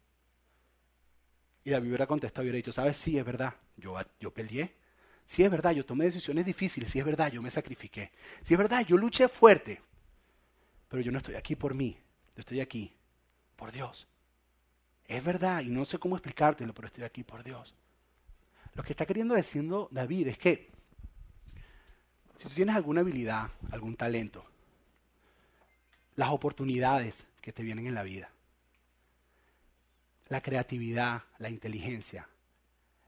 [1.63, 2.97] Y David hubiera contestado, hubiera dicho, ¿sabes?
[2.97, 4.73] Sí, es verdad, yo, yo peleé.
[5.25, 6.89] Sí, es verdad, yo tomé decisiones difíciles.
[6.89, 8.11] Sí, es verdad, yo me sacrifiqué.
[8.41, 9.81] Sí, es verdad, yo luché fuerte.
[10.87, 11.97] Pero yo no estoy aquí por mí,
[12.35, 12.95] yo estoy aquí
[13.57, 14.07] por Dios.
[15.05, 17.75] Es verdad, y no sé cómo explicártelo, pero estoy aquí por Dios.
[18.73, 20.71] Lo que está queriendo diciendo David es que
[22.37, 24.45] si tú tienes alguna habilidad, algún talento,
[26.15, 28.29] las oportunidades que te vienen en la vida,
[30.29, 32.27] la creatividad, la inteligencia,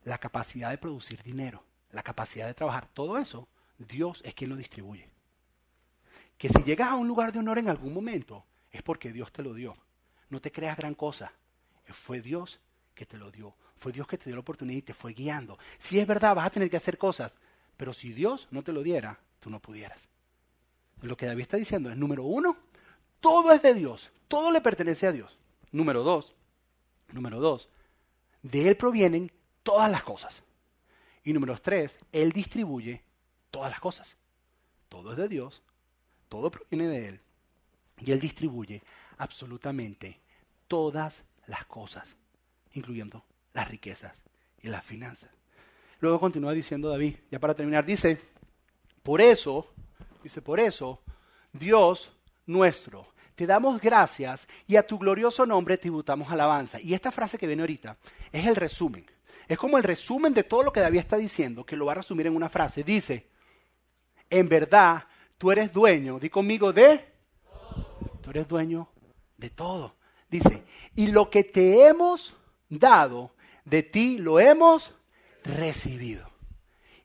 [0.04, 4.56] la capacidad de producir dinero, la capacidad de trabajar, todo eso, Dios es quien lo
[4.56, 5.08] distribuye.
[6.38, 9.44] Que si llegas a un lugar de honor en algún momento, es porque Dios te
[9.44, 9.76] lo dio.
[10.30, 11.34] No te creas gran cosa.
[11.88, 12.60] Fue Dios
[12.96, 13.56] que te lo dio.
[13.78, 15.60] Fue Dios que te dio la oportunidad y te fue guiando.
[15.80, 17.38] Si es verdad, vas a tener que hacer cosas,
[17.80, 20.10] pero si Dios no te lo diera, tú no pudieras.
[21.02, 22.58] Lo que David está diciendo es, número uno,
[23.22, 25.40] todo es de Dios, todo le pertenece a Dios.
[25.72, 26.36] Número dos,
[27.14, 27.70] número dos,
[28.42, 29.32] de Él provienen
[29.64, 30.44] todas las cosas.
[31.24, 33.02] Y número tres, Él distribuye
[33.50, 34.18] todas las cosas.
[34.90, 35.64] Todo es de Dios,
[36.28, 37.22] todo proviene de Él.
[38.00, 38.84] Y Él distribuye
[39.18, 40.20] absolutamente
[40.68, 42.18] todas las cosas,
[42.74, 44.22] incluyendo las riquezas
[44.62, 45.39] y las finanzas.
[46.00, 48.18] Luego continúa diciendo David, ya para terminar, dice,
[49.04, 49.68] por eso,
[50.24, 51.02] dice, por eso,
[51.52, 52.12] Dios
[52.46, 56.80] nuestro, te damos gracias y a tu glorioso nombre tributamos alabanza.
[56.82, 57.98] Y esta frase que viene ahorita
[58.32, 59.06] es el resumen.
[59.48, 61.96] Es como el resumen de todo lo que David está diciendo, que lo va a
[61.96, 62.84] resumir en una frase.
[62.84, 63.28] Dice,
[64.30, 65.06] en verdad,
[65.38, 67.04] tú eres dueño, di conmigo, de...
[68.22, 68.90] Tú eres dueño
[69.38, 69.96] de todo.
[70.30, 70.64] Dice,
[70.96, 72.36] y lo que te hemos
[72.70, 73.32] dado,
[73.66, 74.94] de ti lo hemos
[75.44, 76.30] recibido.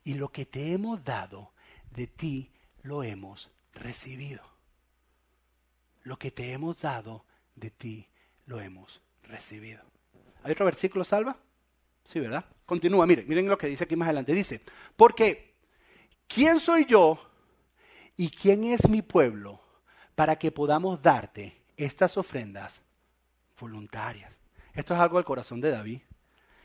[0.04, 1.52] Y lo que te hemos dado,
[1.90, 2.50] de ti
[2.82, 4.42] lo hemos recibido.
[6.02, 8.08] Lo que te hemos dado, de ti
[8.46, 9.82] lo hemos recibido.
[10.42, 11.36] ¿Hay otro versículo, Salva?
[12.04, 12.44] Sí, ¿verdad?
[12.66, 14.34] Continúa, miren, miren lo que dice aquí más adelante.
[14.34, 14.60] Dice,
[14.96, 15.54] porque
[16.28, 17.18] ¿quién soy yo
[18.16, 19.60] y quién es mi pueblo
[20.14, 22.82] para que podamos darte estas ofrendas
[23.58, 24.32] voluntarias?
[24.74, 26.02] Esto es algo del corazón de David,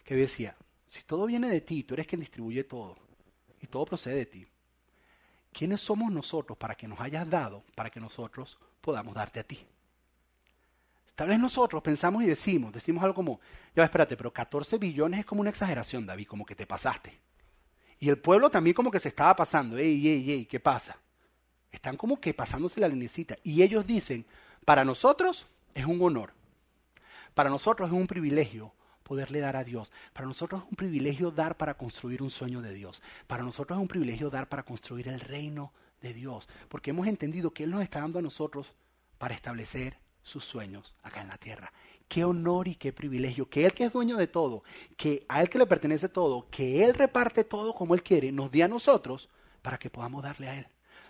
[0.04, 0.58] que decía,
[0.90, 2.98] si todo viene de ti, tú eres quien distribuye todo,
[3.62, 4.48] y todo procede de ti,
[5.54, 9.64] ¿quiénes somos nosotros para que nos hayas dado, para que nosotros podamos darte a ti?
[11.14, 13.40] Tal vez nosotros pensamos y decimos, decimos algo como,
[13.76, 17.20] ya espérate, pero 14 billones es como una exageración, David, como que te pasaste.
[18.00, 20.98] Y el pueblo también como que se estaba pasando, ey, ey, ey, ¿qué pasa?
[21.72, 23.36] Están como que pasándose la linecita.
[23.44, 24.26] Y ellos dicen,
[24.66, 26.34] para nosotros es un honor,
[27.36, 28.74] para nosotros es un privilegio
[29.10, 29.92] poderle dar a Dios.
[30.14, 33.02] Para nosotros es un privilegio dar para construir un sueño de Dios.
[33.26, 36.48] Para nosotros es un privilegio dar para construir el reino de Dios.
[36.68, 38.76] Porque hemos entendido que Él nos está dando a nosotros
[39.18, 41.74] para establecer sus sueños acá en la tierra.
[42.08, 43.50] Qué honor y qué privilegio.
[43.50, 44.64] Que Él que es dueño de todo,
[44.96, 48.52] que a Él que le pertenece todo, que Él reparte todo como Él quiere, nos
[48.52, 49.28] dé a nosotros
[49.64, 50.68] para que podamos darle a Él.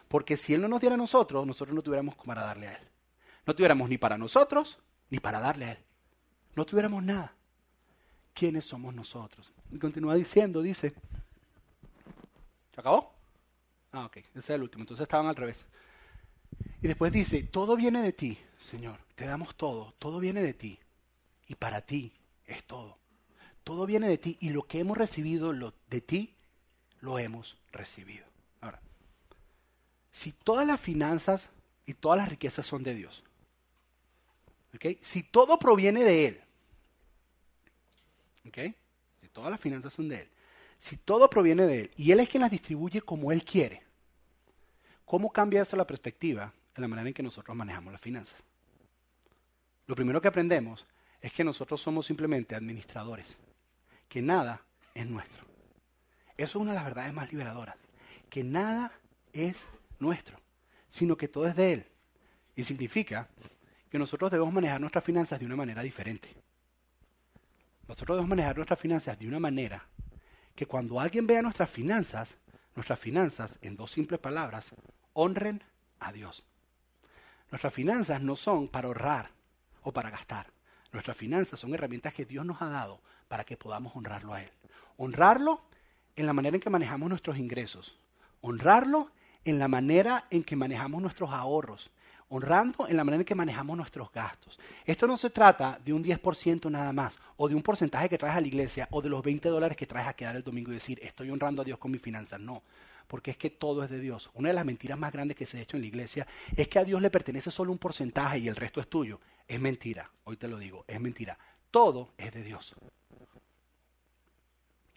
[0.08, 2.88] Porque si Él no nos diera a nosotros, nosotros no tuviéramos para darle a Él.
[3.46, 5.80] No tuviéramos ni para nosotros, ni para darle a Él.
[6.56, 7.36] No tuviéramos nada.
[8.34, 9.52] ¿Quiénes somos nosotros?
[9.72, 10.94] Y continúa diciendo, dice,
[12.74, 13.14] ¿se acabó?
[13.92, 15.66] Ah, ok, ese es el último, entonces estaban al revés.
[16.82, 20.80] Y después dice, todo viene de ti, Señor, te damos todo, todo viene de ti.
[21.48, 22.14] Y para ti
[22.46, 22.98] es todo.
[23.64, 26.36] Todo viene de ti y lo que hemos recibido lo, de ti,
[27.02, 28.26] lo hemos recibido.
[28.62, 28.80] Ahora,
[30.12, 31.50] si todas las finanzas
[31.86, 33.24] y todas las riquezas son de Dios,
[34.74, 35.00] ¿okay?
[35.02, 36.42] si todo proviene de Él,
[38.52, 40.30] si todas las finanzas son de Él.
[40.78, 43.84] si todo proviene de Él y Él es quien las distribuye como Él quiere,
[45.06, 48.40] ¿cómo cambia eso la perspectiva en la manera en que nosotros manejamos las finanzas?
[49.88, 50.86] Lo primero que aprendemos
[51.22, 53.36] es que nosotros somos simplemente administradores,
[54.08, 54.62] que nada
[54.94, 55.46] es nuestro.
[56.38, 57.76] Eso es una de las verdades más liberadoras,
[58.30, 58.94] que nada
[59.34, 59.66] es
[60.00, 60.40] nuestro,
[60.90, 61.86] sino que todo es de Él.
[62.56, 63.28] Y significa
[63.90, 66.30] que nosotros debemos manejar nuestras finanzas de una manera diferente.
[67.90, 69.84] Nosotros debemos manejar nuestras finanzas de una manera
[70.56, 72.36] que cuando alguien vea nuestras finanzas,
[72.76, 74.72] nuestras finanzas, en dos simples palabras,
[75.14, 75.64] honren
[76.00, 76.44] a Dios.
[77.50, 79.32] Nuestras finanzas no son para ahorrar
[79.82, 80.52] o para gastar.
[80.92, 84.52] Nuestras finanzas son herramientas que Dios nos ha dado para que podamos honrarlo a Él.
[84.98, 85.64] Honrarlo
[86.16, 87.98] en la manera en que manejamos nuestros ingresos.
[88.42, 89.10] Honrarlo
[89.46, 91.90] en la manera en que manejamos nuestros ahorros.
[92.30, 94.60] Honrando en la manera en que manejamos nuestros gastos.
[94.86, 98.36] Esto no se trata de un 10% nada más, o de un porcentaje que traes
[98.36, 100.76] a la iglesia, o de los 20 dólares que traes a quedar el domingo y
[100.76, 102.40] decir, estoy honrando a Dios con mis finanzas.
[102.40, 102.64] No,
[103.08, 104.30] porque es que todo es de Dios.
[104.36, 106.78] Una de las mentiras más grandes que se ha hecho en la iglesia es que
[106.78, 109.20] a Dios le pertenece solo un porcentaje y el resto es tuyo.
[109.48, 111.38] Es mentira, hoy te lo digo, es mentira.
[111.72, 112.76] Todo es de Dios.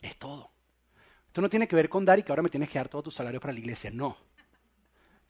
[0.03, 0.51] Es todo.
[1.27, 3.05] Esto no tiene que ver con dar y que ahora me tienes que dar todo
[3.05, 3.90] tu salario para la iglesia.
[3.90, 4.18] No.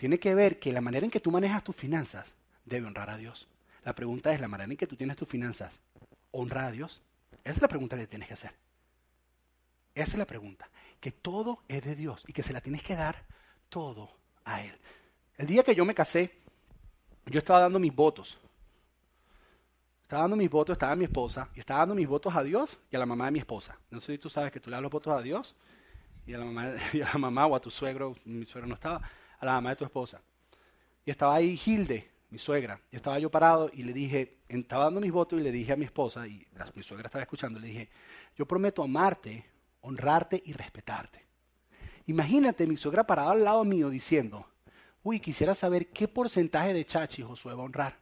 [0.03, 2.27] Tiene que ver que la manera en que tú manejas tus finanzas
[2.65, 3.47] debe honrar a Dios.
[3.85, 5.73] La pregunta es, ¿la manera en que tú tienes tus finanzas
[6.33, 7.01] honra a Dios?
[7.45, 8.53] Esa es la pregunta que tienes que hacer.
[9.95, 10.69] Esa es la pregunta.
[11.01, 13.25] Que todo es de Dios y que se la tienes que dar
[13.69, 14.11] todo
[14.45, 14.77] a Él.
[15.39, 16.33] El día que yo me casé,
[17.27, 18.37] yo estaba dando mis votos.
[20.03, 22.97] Estaba dando mis votos, estaba mi esposa, y estaba dando mis votos a Dios y
[22.97, 23.79] a la mamá de mi esposa.
[23.89, 25.55] No sé si tú sabes que tú le das los votos a Dios
[26.27, 28.75] y a la mamá, y a la mamá o a tu suegro, mi suegro no
[28.75, 29.01] estaba,
[29.43, 30.21] a la mamá de tu esposa.
[31.05, 35.01] Y estaba ahí Hilde, mi suegra, y estaba yo parado y le dije, estaba dando
[35.01, 37.91] mis votos y le dije a mi esposa, y mi suegra estaba escuchando, le dije,
[38.37, 39.45] yo prometo amarte,
[39.81, 41.27] honrarte y respetarte.
[42.07, 44.49] Imagínate mi suegra parada al lado mío diciendo,
[45.03, 47.99] uy, quisiera saber qué porcentaje de chachi Josué va a honrar.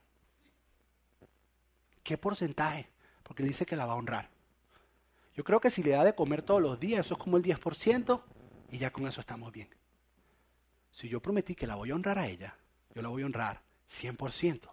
[2.03, 2.89] ¿Qué porcentaje?
[3.23, 4.29] Porque él dice que la va a honrar.
[5.35, 7.43] Yo creo que si le da de comer todos los días, eso es como el
[7.43, 8.23] 10%,
[8.73, 9.80] y ya con eso estamos bien.
[10.91, 12.57] Si yo prometí que la voy a honrar a ella,
[12.95, 14.71] yo la voy a honrar 100%.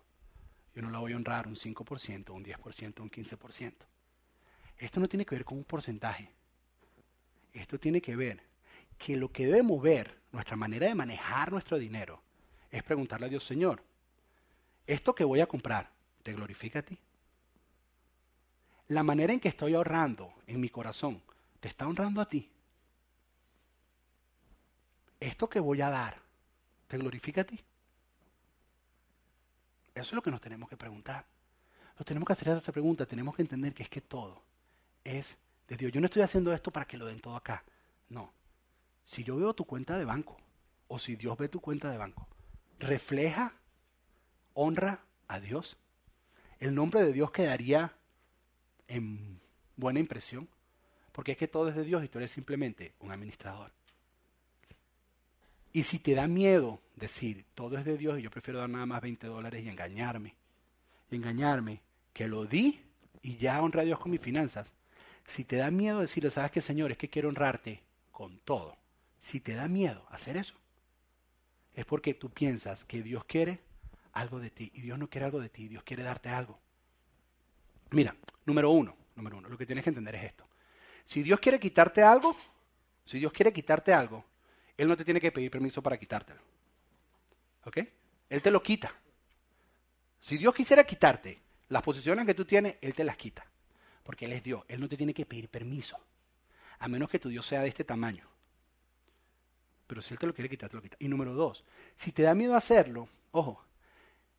[0.75, 3.73] Yo no la voy a honrar un 5%, un 10%, un 15%.
[4.77, 6.31] Esto no tiene que ver con un porcentaje.
[7.53, 8.41] Esto tiene que ver
[8.97, 12.21] que lo que debemos ver, nuestra manera de manejar nuestro dinero,
[12.69, 13.83] es preguntarle a Dios, Señor,
[14.85, 15.89] ¿esto que voy a comprar
[16.23, 16.97] te glorifica a ti?
[18.89, 21.21] La manera en que estoy ahorrando en mi corazón,
[21.59, 22.49] ¿te está honrando a ti?
[25.19, 26.21] ¿Esto que voy a dar,
[26.87, 27.63] te glorifica a ti?
[29.95, 31.25] Eso es lo que nos tenemos que preguntar.
[31.97, 34.43] Nos tenemos que hacer esa pregunta, tenemos que entender que es que todo
[35.03, 35.91] es de Dios.
[35.91, 37.63] Yo no estoy haciendo esto para que lo den todo acá.
[38.09, 38.31] No.
[39.03, 40.37] Si yo veo tu cuenta de banco,
[40.87, 42.27] o si Dios ve tu cuenta de banco,
[42.79, 43.53] refleja,
[44.53, 45.77] honra a Dios.
[46.59, 47.95] El nombre de Dios quedaría
[48.87, 49.41] en
[49.75, 50.47] buena impresión,
[51.11, 53.71] porque es que todo es de Dios y tú eres simplemente un administrador.
[55.73, 58.85] Y si te da miedo decir, todo es de Dios y yo prefiero dar nada
[58.85, 60.35] más 20 dólares y engañarme,
[61.11, 61.81] y engañarme,
[62.13, 62.81] que lo di
[63.21, 64.67] y ya honré a Dios con mis finanzas,
[65.27, 68.75] si te da miedo decirle, sabes que Señor, es que quiero honrarte con todo,
[69.19, 70.55] si te da miedo hacer eso,
[71.75, 73.59] es porque tú piensas que Dios quiere
[74.13, 76.59] algo de ti y Dios no quiere algo de ti, Dios quiere darte algo.
[77.91, 80.47] Mira, número uno, número uno, lo que tienes que entender es esto.
[81.05, 82.35] Si Dios quiere quitarte algo,
[83.05, 84.25] si Dios quiere quitarte algo,
[84.77, 86.41] Él no te tiene que pedir permiso para quitártelo.
[87.65, 87.79] ¿Ok?
[88.29, 88.93] Él te lo quita.
[90.19, 93.45] Si Dios quisiera quitarte las posiciones que tú tienes, Él te las quita.
[94.03, 94.63] Porque Él es Dios.
[94.67, 95.97] Él no te tiene que pedir permiso.
[96.79, 98.27] A menos que tu Dios sea de este tamaño.
[99.87, 100.97] Pero si Él te lo quiere quitar, te lo quita.
[100.99, 103.65] Y número dos, si te da miedo hacerlo, ojo,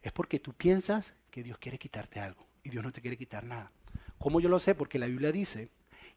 [0.02, 3.44] es porque tú piensas que Dios quiere quitarte algo y Dios no te quiere quitar
[3.44, 3.72] nada.
[4.18, 4.74] ¿Cómo yo lo sé?
[4.74, 5.70] Porque la Biblia dice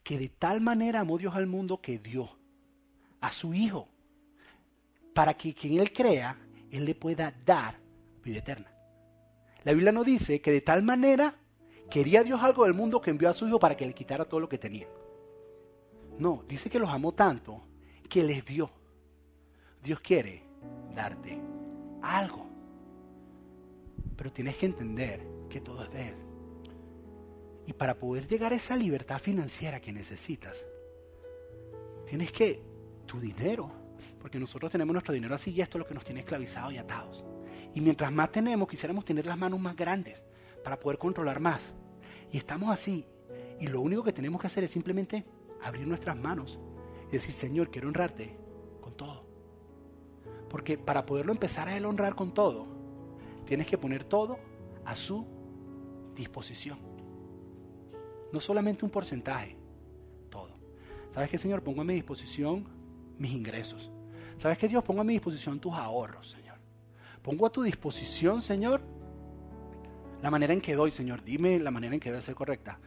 [0.03, 2.38] que de tal manera amó Dios al mundo que dio
[3.21, 3.88] a su Hijo
[5.13, 6.38] para que quien Él crea,
[6.69, 7.76] Él le pueda dar
[8.24, 8.71] vida eterna.
[9.63, 11.36] La Biblia no dice que de tal manera
[11.89, 14.39] quería Dios algo del mundo que envió a su Hijo para que le quitara todo
[14.39, 14.88] lo que tenía.
[16.17, 17.62] No, dice que los amó tanto
[18.10, 18.69] que les dio.
[19.84, 20.43] Dios quiere
[20.95, 21.39] darte
[22.02, 22.47] algo.
[24.15, 26.15] Pero tienes que entender que todo es de Él.
[27.65, 30.65] Y para poder llegar a esa libertad financiera que necesitas,
[32.06, 32.62] tienes que
[33.06, 33.71] tu dinero,
[34.19, 36.77] porque nosotros tenemos nuestro dinero así y esto es lo que nos tiene esclavizados y
[36.77, 37.23] atados.
[37.73, 40.23] Y mientras más tenemos, quisiéramos tener las manos más grandes
[40.63, 41.61] para poder controlar más.
[42.31, 43.05] Y estamos así.
[43.59, 45.25] Y lo único que tenemos que hacer es simplemente
[45.61, 46.59] abrir nuestras manos
[47.09, 48.35] y decir, Señor, quiero honrarte
[48.81, 49.25] con todo.
[50.49, 52.67] Porque para poderlo empezar a él honrar con todo,
[53.45, 54.39] tienes que poner todo
[54.85, 55.25] a su
[56.15, 56.79] disposición.
[58.31, 59.57] No solamente un porcentaje,
[60.29, 60.57] todo.
[61.13, 61.61] ¿Sabes qué, Señor?
[61.61, 62.81] Pongo a mi disposición
[63.21, 63.91] mis ingresos.
[64.38, 64.84] ¿Sabes qué, Dios?
[64.84, 66.57] Pongo a mi disposición tus ahorros, Señor.
[67.21, 68.81] Pongo a tu disposición, Señor,
[70.21, 71.23] la manera en que doy, Señor.
[71.23, 72.79] Dime la manera en que debe ser correcta.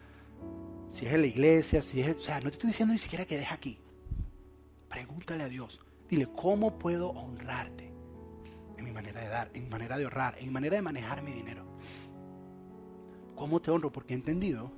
[0.90, 2.16] Si es en la iglesia, si es...
[2.16, 3.78] O sea, no te estoy diciendo ni siquiera que dejes aquí.
[4.88, 5.80] Pregúntale a Dios.
[6.08, 7.92] Dile, ¿cómo puedo honrarte?
[8.76, 11.22] En mi manera de dar, en mi manera de ahorrar, en mi manera de manejar
[11.22, 11.64] mi dinero.
[13.36, 13.90] ¿Cómo te honro?
[13.90, 14.72] Porque he entendido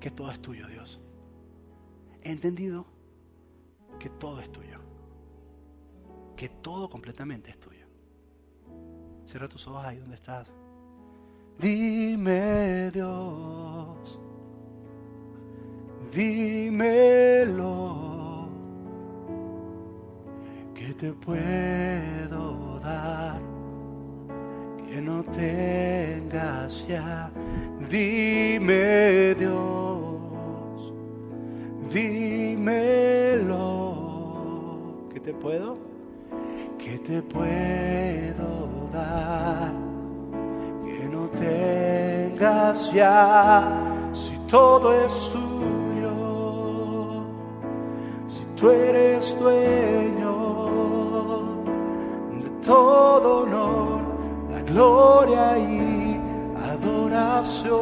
[0.00, 1.00] que todo es tuyo, Dios.
[2.22, 2.86] He entendido
[3.98, 4.78] que todo es tuyo.
[6.36, 7.86] Que todo completamente es tuyo.
[9.26, 10.50] Cierra tus ojos ahí donde estás.
[11.58, 14.20] Dime Dios,
[16.14, 17.58] dímelo,
[20.72, 23.40] que te puedo dar,
[24.88, 27.28] que no tengas ya.
[27.90, 29.77] Dime Dios,
[35.40, 35.76] puedo,
[36.78, 39.88] que te puedo dar
[41.08, 43.66] no tengas ya,
[44.12, 46.12] si todo es tuyo,
[48.28, 50.36] si tú eres dueño
[52.42, 54.00] de todo honor,
[54.52, 56.20] la gloria y
[56.72, 57.72] adoración,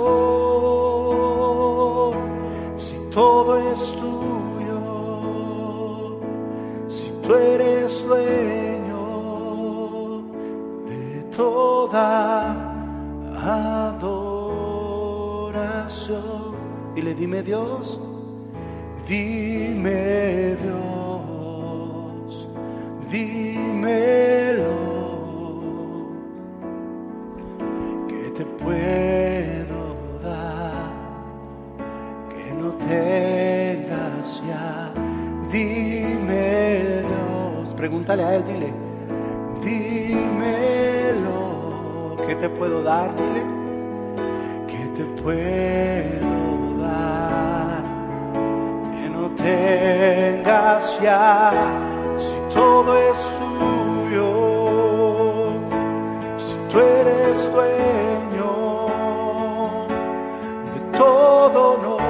[2.76, 4.05] si todo es tuyo,
[7.26, 9.02] tú eres dueño
[10.86, 12.54] de toda
[13.88, 14.16] adoración.
[16.94, 18.00] Dile, dime Dios,
[19.08, 22.48] dime Dios,
[23.10, 24.35] dímelo,
[37.86, 38.72] pregúntale a él, dile,
[39.62, 41.36] dímelo,
[42.26, 43.56] que te puedo dar, dile
[44.96, 47.82] te puedo dar,
[48.92, 51.52] que no tengas ya,
[52.16, 54.30] si todo es tuyo,
[56.38, 58.52] si tú eres dueño
[60.72, 62.00] de todo honor,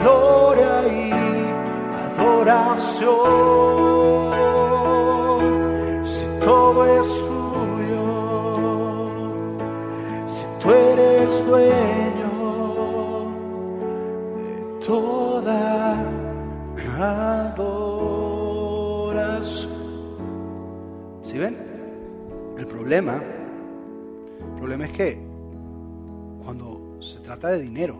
[0.00, 1.10] gloria y
[2.16, 3.69] adoración,
[22.60, 23.22] El problema,
[24.38, 25.18] el problema es que
[26.44, 27.96] cuando se trata de dinero,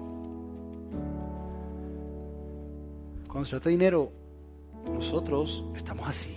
[3.27, 4.12] cuando se trata de dinero,
[4.92, 6.37] nosotros estamos así.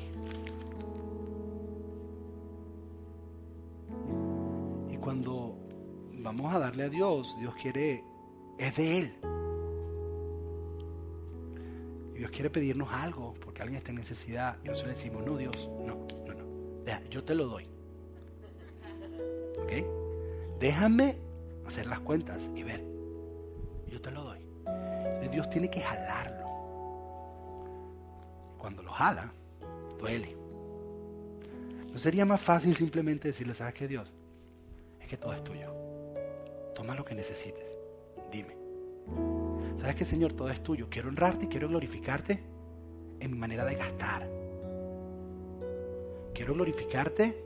[4.90, 5.58] Y cuando
[6.14, 8.06] vamos a darle a Dios, Dios quiere,
[8.58, 9.14] es de Él.
[12.16, 15.70] Dios quiere pedirnos algo porque alguien está en necesidad y nosotros le decimos, no, Dios,
[15.86, 17.10] no, no, no.
[17.10, 17.73] yo te lo doy.
[19.60, 20.60] ¿Ok?
[20.60, 21.18] Déjame
[21.66, 22.84] hacer las cuentas y ver.
[23.88, 24.44] Yo te lo doy.
[25.34, 26.48] Dios tiene que jalarlo.
[28.60, 29.34] Cuando lo jala,
[29.98, 30.38] duele.
[31.92, 34.13] ¿No sería más fácil simplemente decirle, ¿sabes qué, Dios?
[35.02, 35.74] Es que todo es tuyo.
[36.76, 37.76] Toma lo que necesites.
[38.32, 38.56] Dime.
[39.80, 40.34] ¿Sabes qué, Señor?
[40.34, 40.88] Todo es tuyo.
[40.89, 42.39] Quiero honrarte y quiero glorificarte
[43.20, 44.30] en mi manera de gastar.
[46.36, 47.44] Quiero glorificarte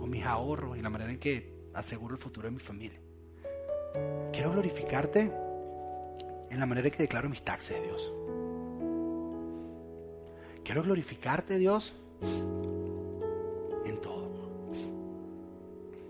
[0.00, 2.98] con mis ahorros y la manera en que aseguro el futuro de mi familia.
[4.32, 5.30] Quiero glorificarte
[6.50, 8.12] en la manera en que declaro mis taxes, Dios.
[10.64, 11.92] Quiero glorificarte, Dios,
[13.84, 14.30] en todo.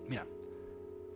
[0.09, 0.27] Mira,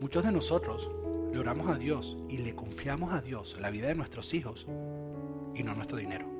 [0.01, 0.91] muchos de nosotros
[1.33, 4.67] le oramos a Dios y le confiamos a Dios la vida de nuestros hijos
[5.55, 6.34] y no nuestro dinero.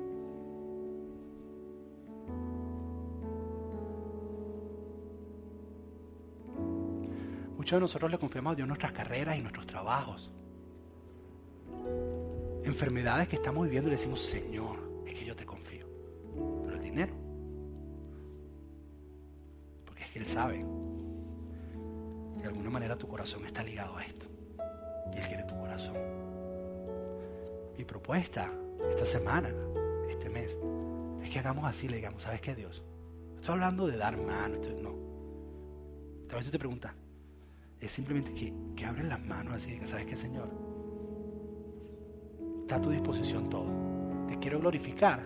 [7.65, 10.29] Muchos de nosotros le confiamos a Dios nuestras carreras y nuestros trabajos.
[12.63, 15.87] Enfermedades que estamos viviendo y le decimos, Señor, es que yo te confío.
[16.63, 17.15] Pero el dinero.
[19.83, 20.63] Porque es que Él sabe.
[22.39, 24.27] De alguna manera tu corazón está ligado a esto
[25.11, 25.95] y Él quiere tu corazón.
[27.75, 28.47] Mi propuesta
[28.91, 29.49] esta semana,
[30.07, 30.55] este mes,
[31.23, 32.83] es que hagamos así, le digamos, ¿sabes qué Dios?
[33.37, 34.95] Estoy hablando de dar mano, no.
[36.27, 36.93] Tal vez tú te preguntas,
[37.89, 40.49] simplemente que, que abren las manos así, que sabes qué Señor,
[42.61, 43.67] está a tu disposición todo.
[44.27, 45.23] Te quiero glorificar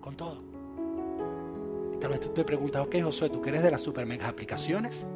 [0.00, 0.42] con todo.
[1.94, 5.06] Y tal vez tú te preguntas, ok Josué, tú que eres de las super aplicaciones,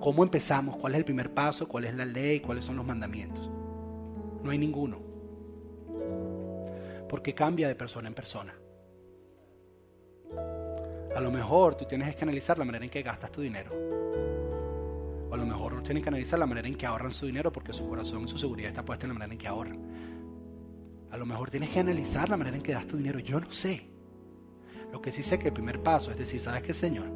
[0.00, 0.76] ¿cómo empezamos?
[0.76, 1.68] ¿Cuál es el primer paso?
[1.68, 2.40] ¿Cuál es la ley?
[2.40, 3.48] ¿Cuáles son los mandamientos?
[4.42, 5.00] No hay ninguno.
[7.08, 8.54] Porque cambia de persona en persona.
[11.14, 13.70] A lo mejor tú tienes que analizar la manera en que gastas tu dinero.
[15.32, 17.88] A lo mejor tienes que analizar la manera en que ahorran su dinero porque su
[17.88, 19.78] corazón y su seguridad está puesta en la manera en que ahorran.
[21.10, 23.18] A lo mejor tienes que analizar la manera en que das tu dinero.
[23.18, 23.88] Yo no sé.
[24.92, 27.10] Lo que sí sé que el primer paso es decir, ¿sabes qué, Señor?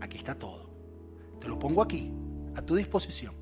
[0.00, 0.70] Aquí está todo.
[1.40, 2.12] Te lo pongo aquí,
[2.54, 3.34] a tu disposición.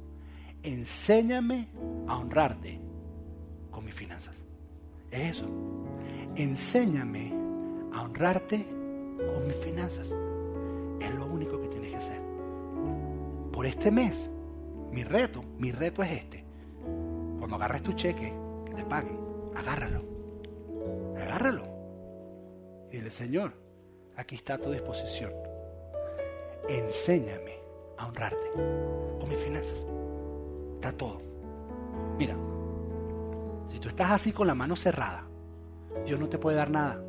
[0.62, 1.68] Enséñame
[2.08, 2.80] a honrarte
[3.70, 4.34] con mis finanzas.
[5.10, 5.48] Es eso.
[6.34, 7.34] Enséñame
[7.92, 8.66] a honrarte
[9.34, 10.08] con mis finanzas.
[10.98, 12.21] Es lo único que tienes que hacer.
[13.52, 14.30] Por este mes,
[14.90, 16.44] mi reto, mi reto es este.
[17.38, 18.32] Cuando agarres tu cheque,
[18.66, 19.18] que te paguen,
[19.54, 20.02] agárralo.
[21.16, 21.64] Agárralo.
[22.90, 23.52] Y dile, Señor,
[24.16, 25.32] aquí está a tu disposición.
[26.68, 27.58] Enséñame
[27.98, 28.50] a honrarte
[29.20, 29.86] con mis finanzas.
[30.74, 31.20] Está todo.
[32.18, 32.36] Mira,
[33.70, 35.24] si tú estás así con la mano cerrada,
[36.06, 37.02] Dios no te puede dar nada.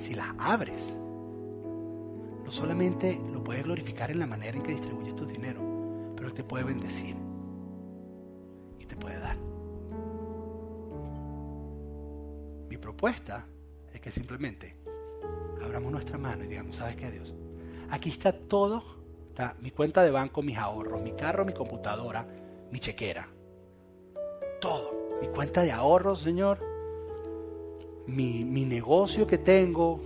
[0.00, 0.92] si las abres,
[2.50, 5.60] no solamente lo puedes glorificar en la manera en que distribuyes tu dinero,
[6.16, 7.14] pero Él te puede bendecir
[8.80, 9.36] y te puede dar.
[12.68, 13.46] Mi propuesta
[13.94, 14.76] es que simplemente
[15.62, 17.32] abramos nuestra mano y digamos, ¿sabes qué, Dios?
[17.88, 18.82] Aquí está todo,
[19.28, 22.26] está mi cuenta de banco, mis ahorros, mi carro, mi computadora,
[22.72, 23.28] mi chequera.
[24.60, 26.58] Todo, mi cuenta de ahorros, Señor,
[28.08, 30.00] mi, negocio que tengo.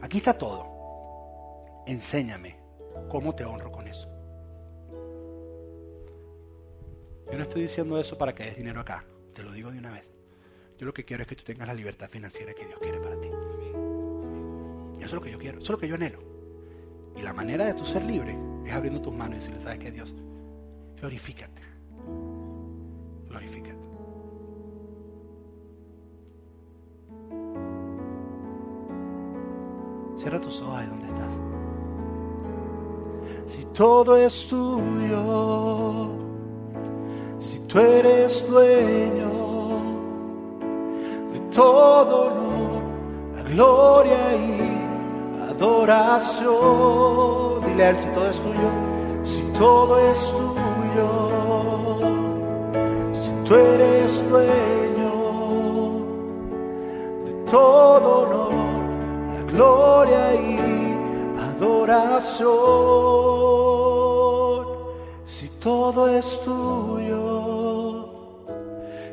[0.00, 0.73] Aquí está todo.
[1.86, 2.56] Enséñame
[3.10, 4.08] cómo te honro con eso.
[7.30, 9.04] Yo no estoy diciendo eso para que des dinero acá,
[9.34, 10.04] te lo digo de una vez.
[10.78, 13.20] Yo lo que quiero es que tú tengas la libertad financiera que Dios quiere para
[13.20, 13.28] ti.
[14.98, 16.20] Eso es lo que yo quiero, eso es lo que yo anhelo.
[17.16, 19.90] Y la manera de tú ser libre es abriendo tus manos y decirle, ¿sabes qué
[19.90, 20.14] Dios?
[20.96, 21.62] Glorifícate.
[23.28, 23.74] Glorifícate.
[30.18, 31.33] Cierra tus ojos ahí donde estás.
[33.48, 36.08] Si todo es tuyo,
[37.40, 39.30] si tú eres dueño
[41.32, 42.82] de todo honor,
[43.36, 46.52] la gloria y adoración.
[47.66, 48.70] Dile a si todo es tuyo,
[49.24, 51.08] si todo es tuyo,
[53.12, 55.12] si tú eres dueño
[57.24, 58.44] de todo honor
[59.54, 60.73] gloria y
[65.26, 68.08] Si todo es tuyo,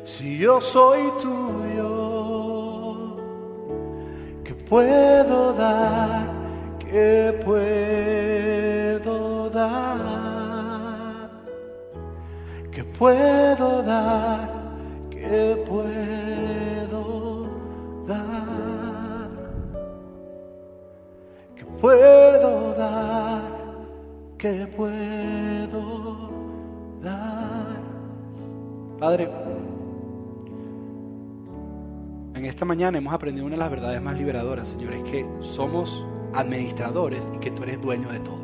[0.04, 1.86] si yo soy tuyo,
[4.44, 6.30] ¿qué puedo dar?
[6.78, 9.14] ¿Qué puedo
[9.50, 11.30] dar?
[12.70, 14.50] ¿Qué puedo dar?
[15.10, 16.01] ¿Qué puedo
[21.82, 23.42] puedo dar?
[24.38, 26.30] ¿Qué puedo
[27.02, 27.82] dar?
[29.00, 29.28] Padre,
[32.36, 36.06] en esta mañana hemos aprendido una de las verdades más liberadoras, Señor, es que somos
[36.34, 38.42] administradores y que tú eres dueño de todo.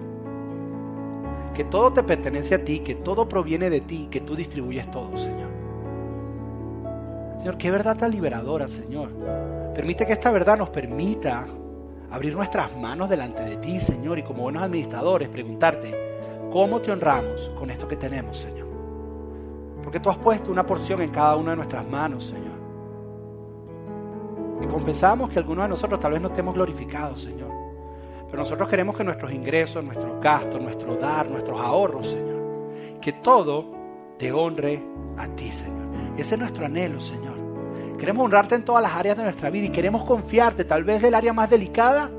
[1.54, 5.16] Que todo te pertenece a ti, que todo proviene de ti, que tú distribuyes todo,
[5.16, 5.48] Señor.
[7.38, 9.10] Señor, qué verdad tan liberadora, Señor.
[9.76, 11.46] Permite que esta verdad nos permita
[12.10, 17.50] abrir nuestras manos delante de ti, Señor, y como buenos administradores preguntarte, ¿cómo te honramos
[17.58, 18.66] con esto que tenemos, Señor?
[19.82, 22.58] Porque tú has puesto una porción en cada una de nuestras manos, Señor.
[24.60, 27.48] Y confesamos que algunos de nosotros tal vez no estemos glorificados, Señor.
[28.26, 33.64] Pero nosotros queremos que nuestros ingresos, nuestros gastos, nuestro dar, nuestros ahorros, Señor, que todo
[34.18, 34.82] te honre
[35.16, 35.86] a ti, Señor.
[36.18, 37.47] Ese es nuestro anhelo, Señor.
[37.98, 41.14] Queremos honrarte en todas las áreas de nuestra vida y queremos confiarte, tal vez el
[41.14, 42.10] área más delicada,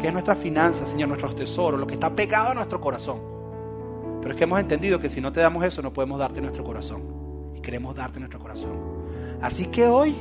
[0.00, 3.20] que es nuestra finanzas, Señor, nuestros tesoros, lo que está pegado a nuestro corazón.
[4.20, 6.64] Pero es que hemos entendido que si no te damos eso, no podemos darte nuestro
[6.64, 7.52] corazón.
[7.54, 8.72] Y queremos darte nuestro corazón.
[9.40, 10.16] Así que hoy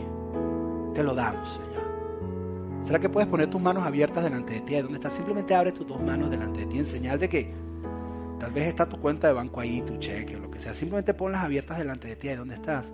[0.94, 2.84] te lo damos, Señor.
[2.84, 4.76] ¿Será que puedes poner tus manos abiertas delante de ti?
[4.76, 7.54] Ahí donde estás, simplemente abre tus dos manos delante de ti en señal de que
[8.40, 10.76] tal vez está tu cuenta de banco ahí, tu cheque o lo que sea.
[10.76, 12.92] Simplemente ponlas abiertas delante de ti, ahí donde estás.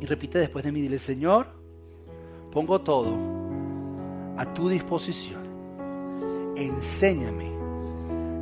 [0.00, 1.46] Y repite después de mí, dile, Señor,
[2.52, 3.14] pongo todo
[4.36, 5.46] a tu disposición.
[6.56, 7.50] Enséñame